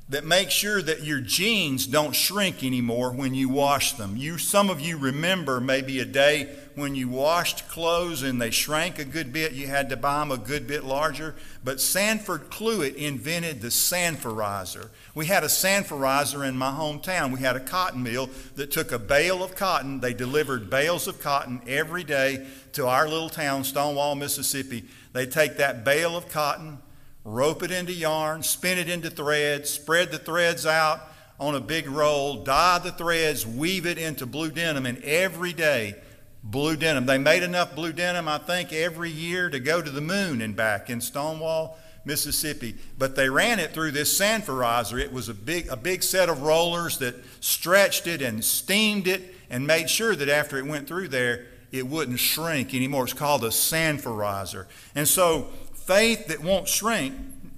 that 0.10 0.26
makes 0.26 0.52
sure 0.52 0.82
that 0.82 1.04
your 1.04 1.22
jeans 1.22 1.88
don't 1.88 2.14
shrink 2.14 2.66
anymore 2.66 3.14
when 3.14 3.34
you 3.34 3.48
wash 3.48 3.94
them. 3.94 4.18
You, 4.18 4.38
some 4.38 4.70
of 4.70 4.82
you 4.82 4.98
remember 4.98 5.62
maybe 5.62 6.02
a 6.02 6.06
day 6.06 6.54
when 6.76 6.96
you 6.96 7.10
washed 7.10 7.68
clothes 7.68 8.24
and 8.24 8.42
they 8.42 8.52
shrank 8.52 9.00
a 9.00 9.06
good 9.06 9.32
bit, 9.32 9.52
you 9.52 9.68
had 9.68 9.90
to 9.90 9.98
buy 9.98 10.20
them 10.20 10.32
a 10.32 10.38
good 10.38 10.68
bit 10.68 10.84
larger. 10.84 11.36
But 11.64 11.80
Sanford 11.80 12.50
Cluett 12.50 12.96
invented 12.96 13.62
the 13.62 13.70
sanforizer. 13.70 14.90
We 15.14 15.26
had 15.26 15.44
a 15.44 15.48
sanforizer 15.48 16.48
in 16.48 16.58
my 16.58 16.72
hometown. 16.72 17.34
We 17.34 17.42
had 17.42 17.56
a 17.56 17.60
cotton 17.60 18.04
mill 18.04 18.30
that 18.56 18.72
took 18.72 18.92
a 18.92 19.00
bale 19.00 19.44
of 19.44 19.56
cotton. 19.56 20.00
They 20.00 20.14
delivered 20.14 20.70
bales 20.70 21.08
of 21.08 21.20
cotton 21.20 21.62
every 21.68 22.04
day 22.04 22.48
to 22.74 22.88
our 22.88 23.08
little 23.08 23.30
town, 23.30 23.64
Stonewall, 23.64 24.16
Mississippi. 24.16 24.86
They'd 25.14 25.32
take 25.32 25.58
that 25.58 25.84
bale 25.84 26.16
of 26.16 26.30
cotton, 26.30 26.80
rope 27.24 27.64
it 27.64 27.72
into 27.72 27.94
yarn, 27.94 28.44
spin 28.44 28.78
it 28.78 28.90
into 28.90 29.10
threads, 29.10 29.70
spread 29.70 30.12
the 30.12 30.20
threads 30.20 30.66
out 30.66 31.02
on 31.42 31.56
a 31.56 31.60
big 31.60 31.90
roll, 31.90 32.44
dye 32.44 32.78
the 32.78 32.92
threads, 32.92 33.48
weave 33.48 33.88
it 33.88 33.98
into 33.98 34.28
blue 34.28 34.52
denim, 34.52 34.86
and 34.86 35.04
every 35.04 35.52
day, 35.52 35.96
blue 36.44 36.76
denim. 36.76 37.06
They 37.06 37.18
made 37.18 37.44
enough 37.44 37.76
blue 37.76 37.94
denim, 37.94 38.28
I 38.28 38.38
think, 38.38 38.74
every 38.74 39.10
year 39.10 39.50
to 39.50 39.60
go 39.60 39.82
to 39.82 39.90
the 39.90 40.02
moon 40.02 40.42
and 40.42 40.56
back 40.56 40.90
in 40.90 41.02
Stonewall, 41.02 41.78
Mississippi. 42.06 42.76
But 42.98 43.16
they 43.16 43.30
ran 43.30 43.60
it 43.60 43.74
through 43.74 43.92
this 43.92 44.20
sanforizer. 44.20 45.00
It 45.00 45.14
was 45.14 45.30
a 45.30 45.34
big, 45.34 45.68
a 45.68 45.78
big 45.78 46.04
set 46.04 46.30
of 46.30 46.42
rollers 46.42 46.98
that 47.00 47.16
stretched 47.40 48.08
it 48.08 48.22
and 48.22 48.44
steamed 48.44 49.08
it 49.08 49.36
and 49.50 49.68
made 49.68 49.90
sure 49.90 50.16
that 50.16 50.30
after 50.30 50.58
it 50.58 50.66
went 50.66 50.88
through 50.88 51.10
there, 51.10 51.46
it 51.72 51.88
wouldn't 51.88 52.20
shrink 52.20 52.74
anymore. 52.74 53.06
It's 53.06 53.14
called 53.14 53.44
a 53.44 53.50
sanforizer. 53.50 54.66
And 54.94 55.08
so 55.08 55.48
Faith 55.86 56.28
that 56.28 56.42
won't 56.42 56.68
shrink 56.68 57.16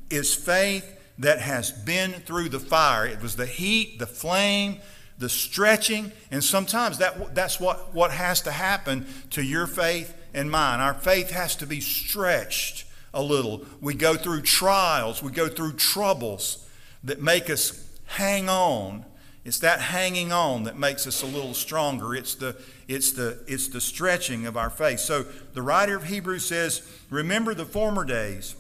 is 0.09 0.33
faith 0.33 0.97
that 1.19 1.39
has 1.39 1.71
been 1.71 2.13
through 2.13 2.49
the 2.49 2.59
fire. 2.59 3.05
It 3.05 3.21
was 3.21 3.35
the 3.35 3.45
heat, 3.45 3.99
the 3.99 4.07
flame, 4.07 4.79
the 5.23 5.29
stretching, 5.29 6.11
and 6.31 6.43
sometimes 6.43 6.97
that, 6.97 7.33
that's 7.33 7.57
what, 7.57 7.95
what 7.95 8.11
has 8.11 8.41
to 8.41 8.51
happen 8.51 9.05
to 9.29 9.41
your 9.41 9.67
faith 9.67 10.13
and 10.33 10.51
mine. 10.51 10.81
Our 10.81 10.93
faith 10.93 11.31
has 11.31 11.55
to 11.55 11.65
be 11.65 11.79
stretched 11.79 12.83
a 13.13 13.23
little. 13.23 13.65
We 13.79 13.93
go 13.93 14.15
through 14.15 14.41
trials, 14.41 15.23
we 15.23 15.31
go 15.31 15.47
through 15.47 15.73
troubles 15.73 16.69
that 17.05 17.21
make 17.21 17.49
us 17.49 17.89
hang 18.05 18.49
on. 18.49 19.05
It's 19.45 19.59
that 19.59 19.79
hanging 19.79 20.33
on 20.33 20.63
that 20.63 20.77
makes 20.77 21.07
us 21.07 21.23
a 21.23 21.25
little 21.25 21.53
stronger. 21.53 22.13
It's 22.15 22.35
the, 22.35 22.57
it's 22.89 23.13
the, 23.13 23.39
it's 23.47 23.69
the 23.69 23.79
stretching 23.79 24.45
of 24.45 24.57
our 24.57 24.69
faith. 24.69 24.99
So 24.99 25.23
the 25.53 25.61
writer 25.61 25.95
of 25.95 26.03
Hebrews 26.03 26.45
says, 26.45 26.81
Remember 27.09 27.53
the 27.53 27.65
former 27.65 28.03
days 28.03 28.57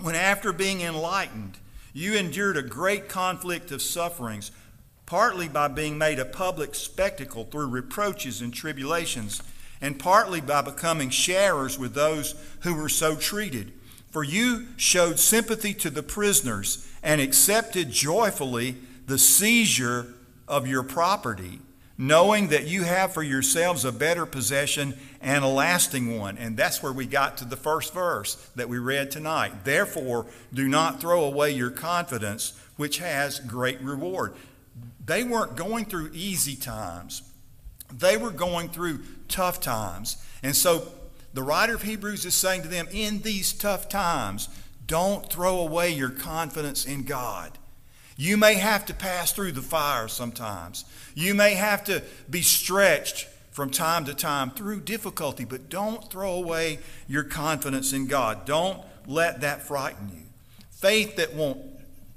when, 0.00 0.14
after 0.14 0.54
being 0.54 0.80
enlightened, 0.80 1.58
you 1.92 2.14
endured 2.14 2.56
a 2.56 2.62
great 2.62 3.10
conflict 3.10 3.72
of 3.72 3.82
sufferings, 3.82 4.52
partly 5.08 5.48
by 5.48 5.66
being 5.66 5.96
made 5.96 6.18
a 6.18 6.24
public 6.26 6.74
spectacle 6.74 7.44
through 7.44 7.66
reproaches 7.66 8.42
and 8.42 8.52
tribulations, 8.52 9.42
and 9.80 9.98
partly 9.98 10.38
by 10.38 10.60
becoming 10.60 11.08
sharers 11.08 11.78
with 11.78 11.94
those 11.94 12.34
who 12.60 12.74
were 12.74 12.90
so 12.90 13.16
treated. 13.16 13.72
For 14.10 14.22
you 14.22 14.66
showed 14.76 15.18
sympathy 15.18 15.72
to 15.74 15.88
the 15.88 16.02
prisoners 16.02 16.86
and 17.02 17.22
accepted 17.22 17.90
joyfully 17.90 18.76
the 19.06 19.16
seizure 19.16 20.12
of 20.46 20.66
your 20.66 20.82
property 20.82 21.60
knowing 21.98 22.46
that 22.48 22.68
you 22.68 22.84
have 22.84 23.12
for 23.12 23.24
yourselves 23.24 23.84
a 23.84 23.90
better 23.90 24.24
possession 24.24 24.96
and 25.20 25.44
a 25.44 25.48
lasting 25.48 26.16
one. 26.16 26.38
And 26.38 26.56
that's 26.56 26.80
where 26.80 26.92
we 26.92 27.06
got 27.06 27.36
to 27.38 27.44
the 27.44 27.56
first 27.56 27.92
verse 27.92 28.36
that 28.54 28.68
we 28.68 28.78
read 28.78 29.10
tonight. 29.10 29.64
Therefore, 29.64 30.26
do 30.54 30.68
not 30.68 31.00
throw 31.00 31.24
away 31.24 31.50
your 31.50 31.70
confidence, 31.70 32.52
which 32.76 32.98
has 32.98 33.40
great 33.40 33.80
reward. 33.80 34.34
They 35.08 35.24
weren't 35.24 35.56
going 35.56 35.86
through 35.86 36.10
easy 36.12 36.54
times, 36.54 37.22
they 37.92 38.16
were 38.16 38.30
going 38.30 38.68
through 38.68 39.00
tough 39.26 39.60
times. 39.60 40.18
And 40.42 40.54
so 40.54 40.86
the 41.32 41.42
writer 41.42 41.74
of 41.74 41.82
Hebrews 41.82 42.24
is 42.26 42.34
saying 42.34 42.62
to 42.62 42.68
them, 42.68 42.86
in 42.92 43.22
these 43.22 43.52
tough 43.52 43.88
times, 43.88 44.48
don't 44.86 45.30
throw 45.30 45.60
away 45.60 45.90
your 45.90 46.10
confidence 46.10 46.84
in 46.84 47.04
God. 47.04 47.56
You 48.16 48.36
may 48.36 48.54
have 48.54 48.84
to 48.86 48.94
pass 48.94 49.32
through 49.32 49.52
the 49.52 49.62
fire 49.62 50.08
sometimes. 50.08 50.84
You 51.14 51.34
may 51.34 51.54
have 51.54 51.84
to 51.84 52.02
be 52.28 52.42
stretched 52.42 53.28
from 53.50 53.70
time 53.70 54.04
to 54.04 54.14
time 54.14 54.50
through 54.50 54.80
difficulty, 54.80 55.44
but 55.44 55.70
don't 55.70 56.10
throw 56.10 56.34
away 56.34 56.80
your 57.06 57.24
confidence 57.24 57.92
in 57.92 58.06
God. 58.06 58.44
Don't 58.44 58.82
let 59.06 59.40
that 59.40 59.62
frighten 59.66 60.10
you. 60.10 60.24
Faith 60.70 61.16
that 61.16 61.34
won't 61.34 61.60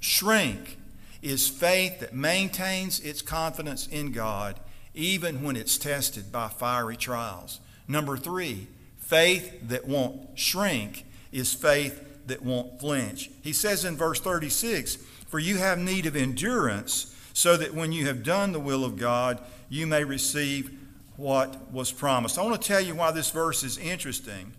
shrink 0.00 0.76
is 1.22 1.48
faith 1.48 2.00
that 2.00 2.14
maintains 2.14 3.00
its 3.00 3.22
confidence 3.22 3.86
in 3.86 4.12
God 4.12 4.58
even 4.94 5.42
when 5.42 5.56
it's 5.56 5.78
tested 5.78 6.30
by 6.30 6.48
fiery 6.48 6.96
trials. 6.96 7.60
Number 7.88 8.16
three, 8.16 8.66
Faith 9.12 9.68
that 9.68 9.86
won't 9.86 10.38
shrink 10.38 11.04
is 11.32 11.52
faith 11.52 12.02
that 12.28 12.40
won't 12.40 12.80
flinch. 12.80 13.30
He 13.42 13.52
says 13.52 13.84
in 13.84 13.94
verse 13.94 14.18
36 14.18 14.96
For 15.28 15.38
you 15.38 15.58
have 15.58 15.78
need 15.78 16.06
of 16.06 16.16
endurance, 16.16 17.14
so 17.34 17.58
that 17.58 17.74
when 17.74 17.92
you 17.92 18.06
have 18.06 18.22
done 18.22 18.52
the 18.52 18.58
will 18.58 18.86
of 18.86 18.96
God, 18.96 19.38
you 19.68 19.86
may 19.86 20.02
receive 20.02 20.78
what 21.16 21.70
was 21.70 21.92
promised. 21.92 22.38
I 22.38 22.42
want 22.42 22.62
to 22.62 22.66
tell 22.66 22.80
you 22.80 22.94
why 22.94 23.10
this 23.10 23.30
verse 23.30 23.62
is 23.62 23.76
interesting. 23.76 24.54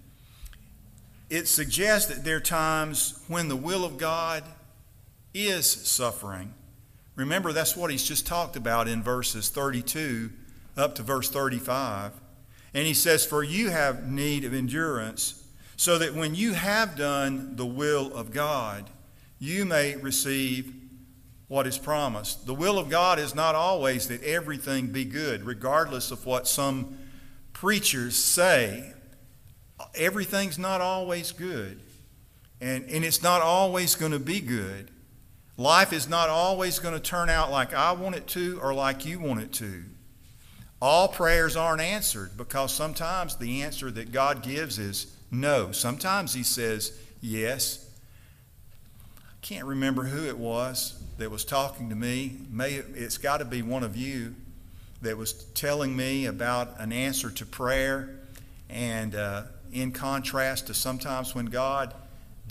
It 1.31 1.47
suggests 1.47 2.13
that 2.13 2.23
there 2.23 2.37
are 2.37 2.39
times 2.39 3.23
when 3.27 3.47
the 3.47 3.55
will 3.55 3.83
of 3.83 3.97
God 3.97 4.43
is 5.33 5.69
suffering. 5.69 6.53
Remember, 7.15 7.53
that's 7.53 7.75
what 7.75 7.91
he's 7.91 8.03
just 8.03 8.25
talked 8.25 8.55
about 8.55 8.87
in 8.87 9.03
verses 9.03 9.49
32 9.49 10.31
up 10.75 10.95
to 10.95 11.03
verse 11.03 11.29
35. 11.29 12.11
And 12.73 12.87
he 12.87 12.93
says, 12.93 13.25
For 13.25 13.43
you 13.43 13.69
have 13.69 14.09
need 14.09 14.45
of 14.45 14.53
endurance, 14.53 15.43
so 15.75 15.97
that 15.97 16.15
when 16.15 16.33
you 16.33 16.53
have 16.53 16.95
done 16.95 17.55
the 17.55 17.65
will 17.65 18.13
of 18.15 18.31
God, 18.31 18.89
you 19.39 19.65
may 19.65 19.95
receive 19.95 20.73
what 21.47 21.67
is 21.67 21.77
promised. 21.77 22.47
The 22.47 22.53
will 22.53 22.79
of 22.79 22.89
God 22.89 23.19
is 23.19 23.35
not 23.35 23.53
always 23.53 24.07
that 24.07 24.23
everything 24.23 24.87
be 24.87 25.05
good, 25.05 25.43
regardless 25.43 26.09
of 26.09 26.25
what 26.25 26.47
some 26.47 26.97
preachers 27.51 28.15
say. 28.15 28.93
Everything's 29.93 30.57
not 30.57 30.81
always 30.81 31.31
good, 31.31 31.79
and, 32.59 32.85
and 32.89 33.03
it's 33.03 33.21
not 33.21 33.41
always 33.41 33.95
going 33.95 34.13
to 34.13 34.19
be 34.19 34.39
good. 34.39 34.89
Life 35.57 35.93
is 35.93 36.09
not 36.09 36.29
always 36.29 36.79
going 36.79 36.95
to 36.95 36.99
turn 36.99 37.29
out 37.29 37.51
like 37.51 37.73
I 37.73 37.91
want 37.91 38.15
it 38.15 38.27
to 38.29 38.59
or 38.61 38.73
like 38.73 39.05
you 39.05 39.19
want 39.19 39.41
it 39.41 39.53
to. 39.53 39.83
All 40.81 41.07
prayers 41.07 41.55
aren't 41.55 41.81
answered 41.81 42.31
because 42.35 42.73
sometimes 42.73 43.37
the 43.37 43.61
answer 43.61 43.91
that 43.91 44.11
God 44.11 44.41
gives 44.41 44.79
is 44.79 45.15
no. 45.31 45.71
Sometimes 45.71 46.33
He 46.33 46.43
says 46.43 46.97
yes. 47.21 47.87
I 49.29 49.45
can't 49.45 49.65
remember 49.65 50.03
who 50.03 50.27
it 50.27 50.37
was 50.37 51.01
that 51.17 51.29
was 51.29 51.45
talking 51.45 51.89
to 51.89 51.95
me. 51.95 52.37
May, 52.49 52.73
it's 52.73 53.17
got 53.17 53.37
to 53.37 53.45
be 53.45 53.61
one 53.61 53.83
of 53.83 53.95
you 53.95 54.35
that 55.03 55.17
was 55.17 55.33
telling 55.53 55.95
me 55.95 56.25
about 56.25 56.79
an 56.79 56.91
answer 56.91 57.29
to 57.29 57.45
prayer. 57.45 58.19
And 58.69 59.13
uh, 59.13 59.43
in 59.71 59.91
contrast 59.91 60.67
to 60.67 60.73
sometimes 60.73 61.35
when 61.35 61.45
God 61.45 61.93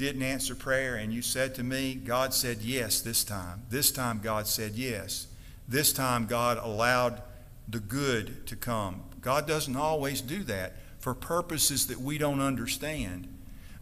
didn't 0.02 0.22
answer 0.22 0.54
prayer 0.54 0.96
and 0.96 1.12
you 1.12 1.22
said 1.22 1.54
to 1.54 1.62
me, 1.62 1.94
God 1.94 2.34
said 2.34 2.58
yes 2.60 3.00
this 3.00 3.24
time. 3.24 3.62
This 3.70 3.90
time 3.90 4.20
God 4.22 4.46
said 4.46 4.72
yes. 4.72 5.28
This 5.66 5.92
time 5.92 6.26
God 6.26 6.58
allowed 6.58 7.22
the 7.68 7.80
good 7.80 8.46
to 8.48 8.56
come. 8.56 9.02
God 9.20 9.46
doesn't 9.46 9.76
always 9.76 10.20
do 10.20 10.42
that 10.44 10.74
for 10.98 11.14
purposes 11.14 11.86
that 11.86 12.00
we 12.00 12.18
don't 12.18 12.40
understand. 12.40 13.28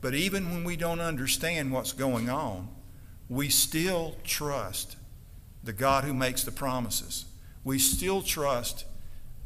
But 0.01 0.15
even 0.15 0.51
when 0.51 0.65
we 0.65 0.77
don't 0.77 1.01
understand 1.01 1.73
what's 1.73 1.93
going 1.93 2.29
on, 2.29 2.69
we 3.29 3.49
still 3.49 4.17
trust 4.23 4.97
the 5.65 5.73
God 5.73 6.05
who 6.05 6.15
makes 6.15 6.45
the 6.45 6.53
promises. 6.53 7.25
We 7.65 7.79
still 7.79 8.23
trust 8.23 8.85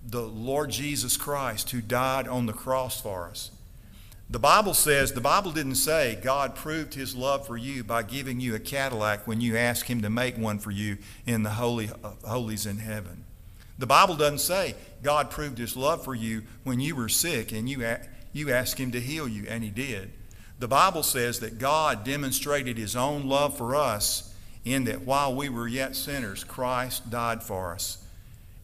the 0.04 0.22
Lord 0.22 0.70
Jesus 0.70 1.16
Christ 1.16 1.70
who 1.70 1.80
died 1.80 2.28
on 2.28 2.46
the 2.46 2.52
cross 2.52 3.00
for 3.00 3.28
us. 3.28 3.50
The 4.30 4.38
Bible 4.38 4.74
says, 4.74 5.12
the 5.12 5.20
Bible 5.20 5.52
didn't 5.52 5.74
say 5.74 6.18
God 6.22 6.54
proved 6.54 6.94
his 6.94 7.14
love 7.14 7.46
for 7.46 7.56
you 7.56 7.84
by 7.84 8.02
giving 8.02 8.40
you 8.40 8.54
a 8.54 8.58
Cadillac 8.58 9.26
when 9.26 9.40
you 9.40 9.56
asked 9.56 9.84
him 9.84 10.00
to 10.02 10.10
make 10.10 10.38
one 10.38 10.58
for 10.58 10.70
you 10.70 10.96
in 11.26 11.42
the 11.42 11.50
holy, 11.50 11.90
uh, 12.02 12.12
holies 12.26 12.66
in 12.66 12.78
heaven. 12.78 13.24
The 13.78 13.86
Bible 13.86 14.16
doesn't 14.16 14.38
say 14.38 14.74
God 15.02 15.30
proved 15.30 15.58
his 15.58 15.76
love 15.76 16.04
for 16.04 16.14
you 16.14 16.42
when 16.62 16.80
you 16.80 16.96
were 16.96 17.08
sick 17.08 17.52
and 17.52 17.68
you, 17.68 17.86
you 18.32 18.50
asked 18.50 18.78
him 18.78 18.92
to 18.92 19.00
heal 19.00 19.28
you, 19.28 19.44
and 19.48 19.62
he 19.62 19.70
did. 19.70 20.12
The 20.58 20.68
Bible 20.68 21.02
says 21.02 21.40
that 21.40 21.58
God 21.58 22.04
demonstrated 22.04 22.78
his 22.78 22.96
own 22.96 23.26
love 23.26 23.56
for 23.56 23.76
us 23.76 24.34
in 24.64 24.84
that 24.84 25.02
while 25.02 25.34
we 25.34 25.48
were 25.48 25.68
yet 25.68 25.94
sinners, 25.94 26.44
Christ 26.44 27.10
died 27.10 27.42
for 27.42 27.74
us. 27.74 27.98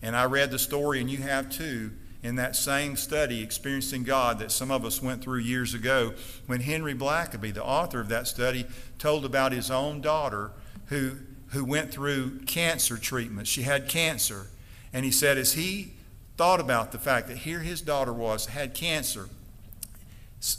And 0.00 0.16
I 0.16 0.24
read 0.24 0.50
the 0.50 0.58
story, 0.58 1.00
and 1.00 1.10
you 1.10 1.18
have 1.18 1.50
too, 1.50 1.90
in 2.22 2.36
that 2.36 2.54
same 2.54 2.96
study, 2.96 3.42
Experiencing 3.42 4.04
God, 4.04 4.38
that 4.40 4.52
some 4.52 4.70
of 4.70 4.84
us 4.84 5.02
went 5.02 5.22
through 5.22 5.38
years 5.38 5.72
ago, 5.72 6.12
when 6.46 6.60
Henry 6.60 6.94
Blackaby, 6.94 7.52
the 7.52 7.64
author 7.64 8.00
of 8.00 8.08
that 8.08 8.26
study, 8.26 8.66
told 8.98 9.24
about 9.24 9.52
his 9.52 9.70
own 9.70 10.00
daughter 10.00 10.50
who, 10.86 11.12
who 11.48 11.64
went 11.64 11.90
through 11.90 12.40
cancer 12.40 12.98
treatment. 12.98 13.48
She 13.48 13.62
had 13.62 13.88
cancer. 13.88 14.48
And 14.92 15.04
he 15.04 15.10
said, 15.10 15.38
as 15.38 15.54
he 15.54 15.92
thought 16.36 16.60
about 16.60 16.92
the 16.92 16.98
fact 16.98 17.28
that 17.28 17.38
here 17.38 17.60
his 17.60 17.80
daughter 17.80 18.12
was, 18.12 18.46
had 18.46 18.74
cancer, 18.74 19.28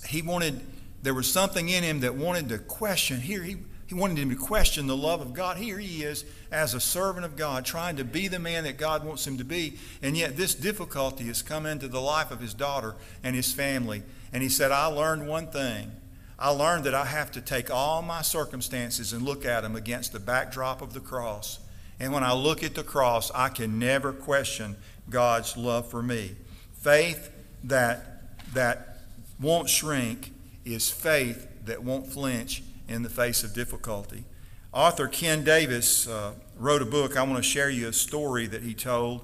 he 0.08 0.22
wanted, 0.22 0.62
there 1.04 1.14
was 1.14 1.32
something 1.32 1.70
in 1.70 1.84
him 1.84 2.00
that 2.00 2.16
wanted 2.16 2.50
to 2.50 2.58
question. 2.58 3.22
Here 3.22 3.44
he, 3.44 3.58
he 3.92 3.96
wanted 3.96 4.18
him 4.20 4.30
to 4.30 4.38
question 4.38 4.88
the 4.88 4.96
love 4.96 5.20
of 5.20 5.34
God. 5.34 5.58
Here 5.58 5.78
he 5.78 6.04
is 6.04 6.24
as 6.50 6.74
a 6.74 6.80
servant 6.80 7.26
of 7.26 7.36
God, 7.36 7.66
trying 7.66 7.98
to 7.98 8.06
be 8.06 8.30
the 8.30 8.40
man 8.40 8.64
that 8.64 8.78
God 8.78 9.04
wants 9.04 9.28
him 9.28 9.38
to 9.38 9.44
be. 9.44 9.80
And 10.02 10.16
yet 10.16 10.38
this 10.38 10.56
difficulty 10.56 11.26
has 11.26 11.42
come 11.42 11.66
into 11.66 11.90
the 11.90 12.00
life 12.00 12.32
of 12.32 12.40
his 12.40 12.54
daughter 12.54 12.96
and 13.22 13.36
his 13.36 13.52
family. 13.52 14.04
And 14.32 14.42
he 14.42 14.48
said, 14.48 14.72
I 14.72 14.86
learned 14.86 15.28
one 15.28 15.48
thing. 15.48 15.92
I 16.40 16.52
learned 16.52 16.86
that 16.86 16.94
I 16.94 17.04
have 17.04 17.32
to 17.32 17.42
take 17.42 17.70
all 17.70 18.02
my 18.02 18.22
circumstances 18.22 19.12
and 19.12 19.24
look 19.24 19.44
at 19.44 19.60
them 19.60 19.76
against 19.76 20.14
the 20.14 20.22
backdrop 20.22 20.82
of 20.82 20.94
the 20.94 21.02
cross. 21.02 21.60
And 22.00 22.14
when 22.14 22.24
I 22.24 22.32
look 22.32 22.64
at 22.64 22.76
the 22.76 22.84
cross, 22.84 23.30
I 23.36 23.50
can 23.50 23.78
never 23.78 24.14
question 24.14 24.78
God's 25.10 25.58
love 25.58 25.92
for 25.92 26.02
me. 26.02 26.38
Faith 26.76 27.30
that, 27.66 28.54
that 28.54 29.00
won't 29.38 29.68
shrink 29.68 30.32
is 30.64 30.90
faith 30.90 31.46
that 31.66 31.84
won't 31.84 32.08
flinch 32.08 32.64
in 32.92 33.04
the 33.04 33.10
face 33.10 33.44
of 33.44 33.54
difficulty. 33.54 34.26
Author 34.74 35.08
Ken 35.08 35.44
Davis 35.44 36.08
uh, 36.08 36.34
wrote 36.58 36.82
a 36.82 36.86
book. 36.86 37.18
I 37.18 37.24
want 37.24 37.38
to 37.38 37.44
share 37.44 37.70
you 37.70 37.88
a 37.88 37.94
story 37.94 38.48
that 38.48 38.64
he 38.64 38.74
told. 38.74 39.22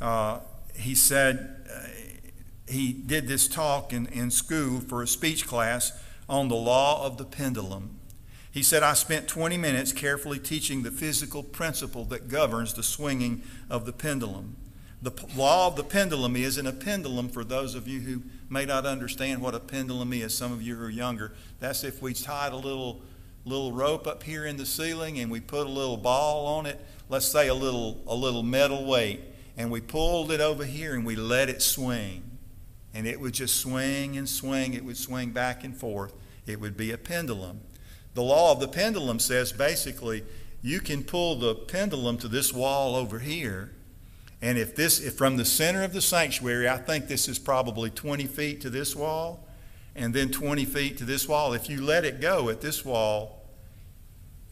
Uh, 0.00 0.40
he 0.74 0.94
said 0.94 1.66
uh, 1.72 1.86
he 2.68 2.92
did 2.92 3.28
this 3.28 3.48
talk 3.48 3.92
in, 3.92 4.06
in 4.08 4.30
school 4.30 4.80
for 4.80 5.02
a 5.02 5.06
speech 5.06 5.46
class 5.46 5.92
on 6.28 6.48
the 6.48 6.56
law 6.56 7.06
of 7.06 7.16
the 7.16 7.24
pendulum. 7.24 7.98
He 8.50 8.62
said, 8.62 8.82
I 8.82 8.94
spent 8.94 9.28
20 9.28 9.56
minutes 9.58 9.92
carefully 9.92 10.38
teaching 10.38 10.82
the 10.82 10.90
physical 10.90 11.42
principle 11.42 12.04
that 12.06 12.28
governs 12.28 12.72
the 12.72 12.82
swinging 12.82 13.42
of 13.68 13.84
the 13.84 13.92
pendulum. 13.92 14.56
The 15.02 15.12
law 15.36 15.66
of 15.66 15.76
the 15.76 15.84
pendulum 15.84 16.36
is, 16.36 16.56
and 16.56 16.66
a 16.66 16.72
pendulum, 16.72 17.28
for 17.28 17.44
those 17.44 17.74
of 17.74 17.86
you 17.86 18.00
who 18.00 18.22
may 18.48 18.64
not 18.64 18.86
understand 18.86 19.42
what 19.42 19.54
a 19.54 19.60
pendulum 19.60 20.12
is, 20.12 20.34
some 20.34 20.52
of 20.52 20.62
you 20.62 20.76
who 20.76 20.84
are 20.84 20.90
younger, 20.90 21.34
that's 21.60 21.84
if 21.84 22.00
we 22.00 22.14
tied 22.14 22.52
a 22.52 22.56
little, 22.56 23.02
little 23.44 23.72
rope 23.72 24.06
up 24.06 24.22
here 24.22 24.46
in 24.46 24.56
the 24.56 24.66
ceiling 24.66 25.18
and 25.18 25.30
we 25.30 25.40
put 25.40 25.66
a 25.66 25.70
little 25.70 25.98
ball 25.98 26.46
on 26.46 26.66
it, 26.66 26.84
let's 27.08 27.28
say 27.28 27.48
a 27.48 27.54
little, 27.54 28.02
a 28.06 28.14
little 28.14 28.42
metal 28.42 28.86
weight, 28.86 29.20
and 29.56 29.70
we 29.70 29.80
pulled 29.80 30.32
it 30.32 30.40
over 30.40 30.64
here 30.64 30.94
and 30.94 31.04
we 31.04 31.14
let 31.14 31.48
it 31.48 31.60
swing. 31.60 32.22
And 32.94 33.06
it 33.06 33.20
would 33.20 33.34
just 33.34 33.56
swing 33.56 34.16
and 34.16 34.26
swing, 34.26 34.72
it 34.72 34.84
would 34.84 34.96
swing 34.96 35.30
back 35.30 35.62
and 35.62 35.76
forth. 35.76 36.14
It 36.46 36.60
would 36.60 36.76
be 36.76 36.92
a 36.92 36.98
pendulum. 36.98 37.60
The 38.14 38.22
law 38.22 38.52
of 38.52 38.60
the 38.60 38.68
pendulum 38.68 39.18
says 39.18 39.52
basically 39.52 40.24
you 40.62 40.80
can 40.80 41.04
pull 41.04 41.36
the 41.36 41.54
pendulum 41.54 42.16
to 42.18 42.28
this 42.28 42.52
wall 42.52 42.96
over 42.96 43.18
here. 43.18 43.72
And 44.42 44.58
if 44.58 44.76
this, 44.76 45.00
if 45.00 45.14
from 45.14 45.36
the 45.36 45.44
center 45.44 45.82
of 45.82 45.92
the 45.92 46.00
sanctuary, 46.00 46.68
I 46.68 46.76
think 46.76 47.08
this 47.08 47.28
is 47.28 47.38
probably 47.38 47.90
20 47.90 48.26
feet 48.26 48.60
to 48.62 48.70
this 48.70 48.94
wall, 48.94 49.48
and 49.94 50.12
then 50.12 50.30
20 50.30 50.64
feet 50.64 50.98
to 50.98 51.04
this 51.04 51.26
wall. 51.26 51.54
If 51.54 51.70
you 51.70 51.82
let 51.82 52.04
it 52.04 52.20
go 52.20 52.48
at 52.50 52.60
this 52.60 52.84
wall, 52.84 53.42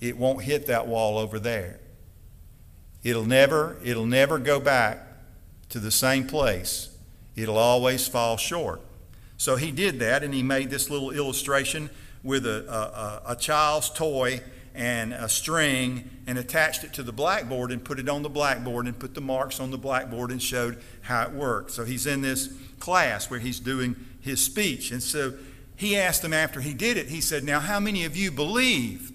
it 0.01 0.16
won't 0.16 0.42
hit 0.42 0.66
that 0.66 0.87
wall 0.87 1.18
over 1.18 1.38
there. 1.38 1.81
It'll 3.03 3.27
never, 3.27 3.77
it'll 3.85 4.07
never 4.07 4.38
go 4.38 4.59
back 4.59 5.07
to 5.68 5.79
the 5.79 5.90
same 5.90 6.27
place. 6.27 6.97
It'll 7.37 7.59
always 7.59 8.09
fall 8.09 8.37
short. 8.38 8.81
So 9.37 9.57
he 9.57 9.70
did 9.70 9.99
that, 9.99 10.23
and 10.23 10.33
he 10.33 10.42
made 10.42 10.70
this 10.70 10.88
little 10.88 11.11
illustration 11.11 11.90
with 12.23 12.47
a, 12.47 13.23
a, 13.27 13.33
a 13.33 13.37
child's 13.37 13.90
toy 13.90 14.40
and 14.74 15.12
a 15.12 15.28
string 15.28 16.10
and 16.26 16.37
attached 16.37 16.82
it 16.82 16.92
to 16.94 17.02
the 17.02 17.12
blackboard 17.12 17.70
and 17.70 17.84
put 17.84 18.00
it 18.00 18.08
on 18.08 18.22
the 18.22 18.28
blackboard 18.28 18.87
and 18.87 18.98
put 18.98 19.14
the 19.14 19.20
marks 19.20 19.60
on 19.60 19.70
the 19.70 19.78
blackboard 19.78 20.30
and 20.30 20.42
showed 20.42 20.80
how 21.02 21.22
it 21.22 21.30
worked. 21.30 21.70
So 21.70 21.84
he's 21.84 22.06
in 22.06 22.22
this 22.22 22.52
class 22.80 23.30
where 23.30 23.38
he's 23.38 23.60
doing 23.60 23.94
his 24.20 24.42
speech. 24.42 24.90
And 24.90 25.02
so 25.02 25.34
he 25.76 25.96
asked 25.96 26.22
them 26.22 26.32
after 26.32 26.60
he 26.60 26.74
did 26.74 26.96
it, 26.96 27.08
he 27.08 27.20
said, 27.20 27.44
Now, 27.44 27.60
how 27.60 27.78
many 27.78 28.04
of 28.04 28.16
you 28.16 28.30
believe? 28.30 29.12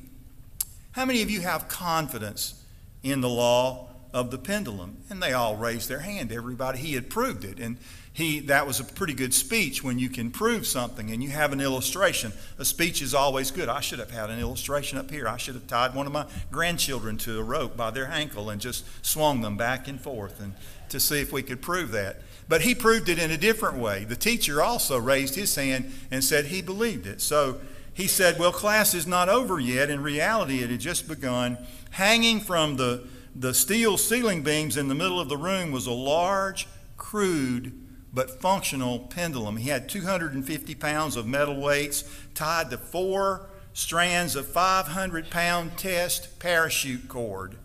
How 0.92 1.06
many 1.06 1.22
of 1.22 1.30
you 1.30 1.42
have 1.42 1.68
confidence 1.68 2.64
in 3.04 3.22
the 3.22 3.30
law 3.30 3.90
of 4.14 4.32
the 4.32 4.38
pendulum? 4.38 4.98
And 5.10 5.22
they 5.22 5.34
all 5.34 5.56
raised 5.56 5.90
their 5.90 6.00
hand. 6.00 6.32
Everybody, 6.32 6.80
he 6.80 6.94
had 6.94 7.10
proved 7.10 7.44
it. 7.44 7.60
And 7.60 7.78
he, 8.14 8.40
that 8.42 8.68
was 8.68 8.80
a 8.80 8.84
pretty 8.84 9.14
good 9.14 9.34
speech 9.34 9.84
when 9.84 10.00
you 10.00 10.10
can 10.10 10.32
prove 10.32 10.66
something 10.66 11.12
and 11.12 11.24
you 11.24 11.30
have 11.30 11.54
an 11.54 11.62
illustration. 11.62 12.34
A 12.58 12.66
speech 12.66 13.02
is 13.02 13.14
always 13.14 13.52
good. 13.52 13.70
I 13.70 13.80
should 13.80 14.00
have 14.00 14.12
had 14.12 14.30
an 14.30 14.40
illustration 14.40 14.98
up 14.98 15.10
here. 15.10 15.28
I 15.28 15.38
should 15.38 15.54
have 15.54 15.68
tied 15.68 15.94
one 15.94 16.06
of 16.06 16.12
my 16.12 16.26
grandchildren 16.52 17.18
to 17.20 17.40
a 17.40 17.44
rope 17.44 17.78
by 17.78 17.92
their 17.92 18.08
ankle 18.08 18.50
and 18.50 18.60
just 18.60 18.84
swung 19.06 19.42
them 19.42 19.58
back 19.58 19.88
and 19.88 20.02
forth 20.02 20.42
and 20.42 20.54
to 20.90 21.00
see 21.00 21.22
if 21.22 21.32
we 21.32 21.44
could 21.44 21.62
prove 21.62 21.92
that. 21.92 22.22
But 22.48 22.62
he 22.62 22.74
proved 22.74 23.10
it 23.10 23.20
in 23.20 23.30
a 23.30 23.38
different 23.38 23.78
way. 23.78 24.06
The 24.06 24.16
teacher 24.16 24.62
also 24.62 24.98
raised 24.98 25.36
his 25.36 25.54
hand 25.54 25.94
and 26.10 26.24
said 26.24 26.46
he 26.46 26.62
believed 26.64 27.06
it. 27.06 27.22
So 27.22 27.62
he 27.94 28.08
said, 28.08 28.40
Well, 28.40 28.52
class 28.52 28.94
is 28.94 29.06
not 29.06 29.30
over 29.30 29.60
yet. 29.60 29.90
In 29.90 30.02
reality, 30.02 30.64
it 30.64 30.72
had 30.72 30.80
just 30.80 31.08
begun. 31.08 31.58
Hanging 31.92 32.40
from 32.40 32.78
the, 32.78 33.08
the 33.36 33.54
steel 33.54 33.98
ceiling 33.98 34.42
beams 34.42 34.78
in 34.78 34.88
the 34.88 34.96
middle 34.96 35.20
of 35.20 35.30
the 35.30 35.38
room 35.38 35.72
was 35.72 35.86
a 35.86 35.92
large, 35.92 36.68
crude, 36.98 37.72
but 38.14 38.42
functional 38.42 39.00
pendulum. 39.00 39.58
He 39.58 39.70
had 39.70 39.90
250 39.90 40.76
pounds 40.76 41.16
of 41.16 41.28
metal 41.28 41.60
weights 41.60 42.04
tied 42.34 42.70
to 42.72 42.78
four 42.78 43.48
strands 43.74 44.36
of 44.36 44.48
500 44.48 45.30
pound 45.30 45.78
test 45.78 46.40
parachute 46.40 47.08
cord. 47.08 47.56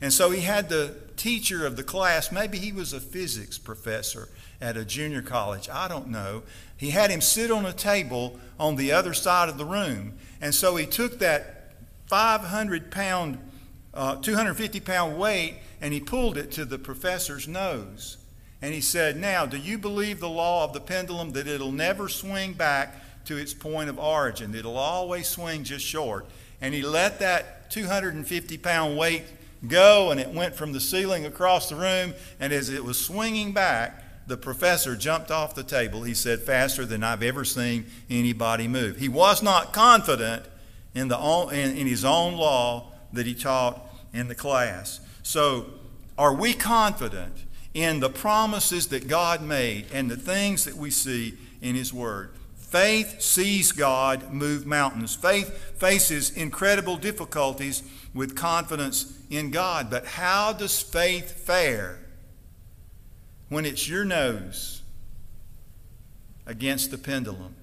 And 0.00 0.12
so 0.12 0.30
he 0.30 0.40
had 0.40 0.68
the 0.68 0.96
teacher 1.16 1.64
of 1.64 1.76
the 1.76 1.84
class, 1.84 2.32
maybe 2.32 2.58
he 2.58 2.72
was 2.72 2.92
a 2.92 3.00
physics 3.00 3.56
professor 3.58 4.28
at 4.60 4.76
a 4.76 4.84
junior 4.84 5.22
college, 5.22 5.68
I 5.68 5.88
don't 5.88 6.08
know. 6.08 6.42
He 6.76 6.90
had 6.90 7.10
him 7.10 7.20
sit 7.20 7.50
on 7.50 7.64
a 7.64 7.72
table 7.72 8.38
on 8.58 8.76
the 8.76 8.92
other 8.92 9.14
side 9.14 9.48
of 9.48 9.58
the 9.58 9.64
room. 9.64 10.14
And 10.40 10.54
so 10.54 10.76
he 10.76 10.86
took 10.86 11.20
that 11.20 11.74
500 12.06 12.90
pound, 12.90 13.38
uh, 13.94 14.16
250 14.16 14.80
pound 14.80 15.18
weight 15.18 15.56
and 15.80 15.92
he 15.92 16.00
pulled 16.00 16.36
it 16.36 16.50
to 16.52 16.64
the 16.64 16.78
professor's 16.78 17.46
nose. 17.46 18.18
And 18.62 18.72
he 18.72 18.80
said, 18.80 19.16
Now, 19.16 19.44
do 19.44 19.58
you 19.58 19.76
believe 19.76 20.20
the 20.20 20.28
law 20.28 20.64
of 20.64 20.72
the 20.72 20.80
pendulum 20.80 21.32
that 21.32 21.48
it'll 21.48 21.72
never 21.72 22.08
swing 22.08 22.52
back 22.52 22.94
to 23.26 23.36
its 23.36 23.52
point 23.52 23.90
of 23.90 23.98
origin? 23.98 24.54
It'll 24.54 24.78
always 24.78 25.26
swing 25.26 25.64
just 25.64 25.84
short. 25.84 26.26
And 26.60 26.72
he 26.72 26.82
let 26.82 27.18
that 27.18 27.70
250 27.72 28.56
pound 28.58 28.96
weight 28.96 29.24
go, 29.66 30.12
and 30.12 30.20
it 30.20 30.28
went 30.28 30.54
from 30.54 30.72
the 30.72 30.80
ceiling 30.80 31.26
across 31.26 31.68
the 31.68 31.74
room. 31.74 32.14
And 32.38 32.52
as 32.52 32.68
it 32.68 32.84
was 32.84 33.04
swinging 33.04 33.52
back, 33.52 34.02
the 34.28 34.36
professor 34.36 34.94
jumped 34.94 35.32
off 35.32 35.56
the 35.56 35.64
table. 35.64 36.04
He 36.04 36.14
said, 36.14 36.40
faster 36.40 36.86
than 36.86 37.02
I've 37.02 37.22
ever 37.24 37.44
seen 37.44 37.86
anybody 38.08 38.68
move. 38.68 38.98
He 38.98 39.08
was 39.08 39.42
not 39.42 39.72
confident 39.72 40.44
in, 40.94 41.08
the 41.08 41.18
in, 41.52 41.76
in 41.76 41.86
his 41.88 42.04
own 42.04 42.34
law 42.34 42.92
that 43.12 43.26
he 43.26 43.34
taught 43.34 43.84
in 44.12 44.28
the 44.28 44.34
class. 44.36 45.00
So, 45.24 45.66
are 46.16 46.34
we 46.34 46.52
confident 46.52 47.44
in 47.74 48.00
the 48.00 48.10
promises 48.10 48.88
that 48.88 49.08
God 49.08 49.42
made 49.42 49.86
and 49.92 50.10
the 50.10 50.16
things 50.16 50.64
that 50.64 50.76
we 50.76 50.90
see 50.90 51.34
in 51.60 51.74
His 51.74 51.92
Word? 51.92 52.30
Faith 52.56 53.20
sees 53.20 53.70
God 53.70 54.32
move 54.32 54.64
mountains. 54.64 55.14
Faith 55.14 55.78
faces 55.78 56.30
incredible 56.30 56.96
difficulties 56.96 57.82
with 58.14 58.34
confidence 58.34 59.18
in 59.28 59.50
God. 59.50 59.90
But 59.90 60.06
how 60.06 60.54
does 60.54 60.80
faith 60.80 61.32
fare 61.32 61.98
when 63.50 63.66
it's 63.66 63.86
your 63.86 64.06
nose 64.06 64.80
against 66.46 66.90
the 66.90 66.96
pendulum? 66.96 67.54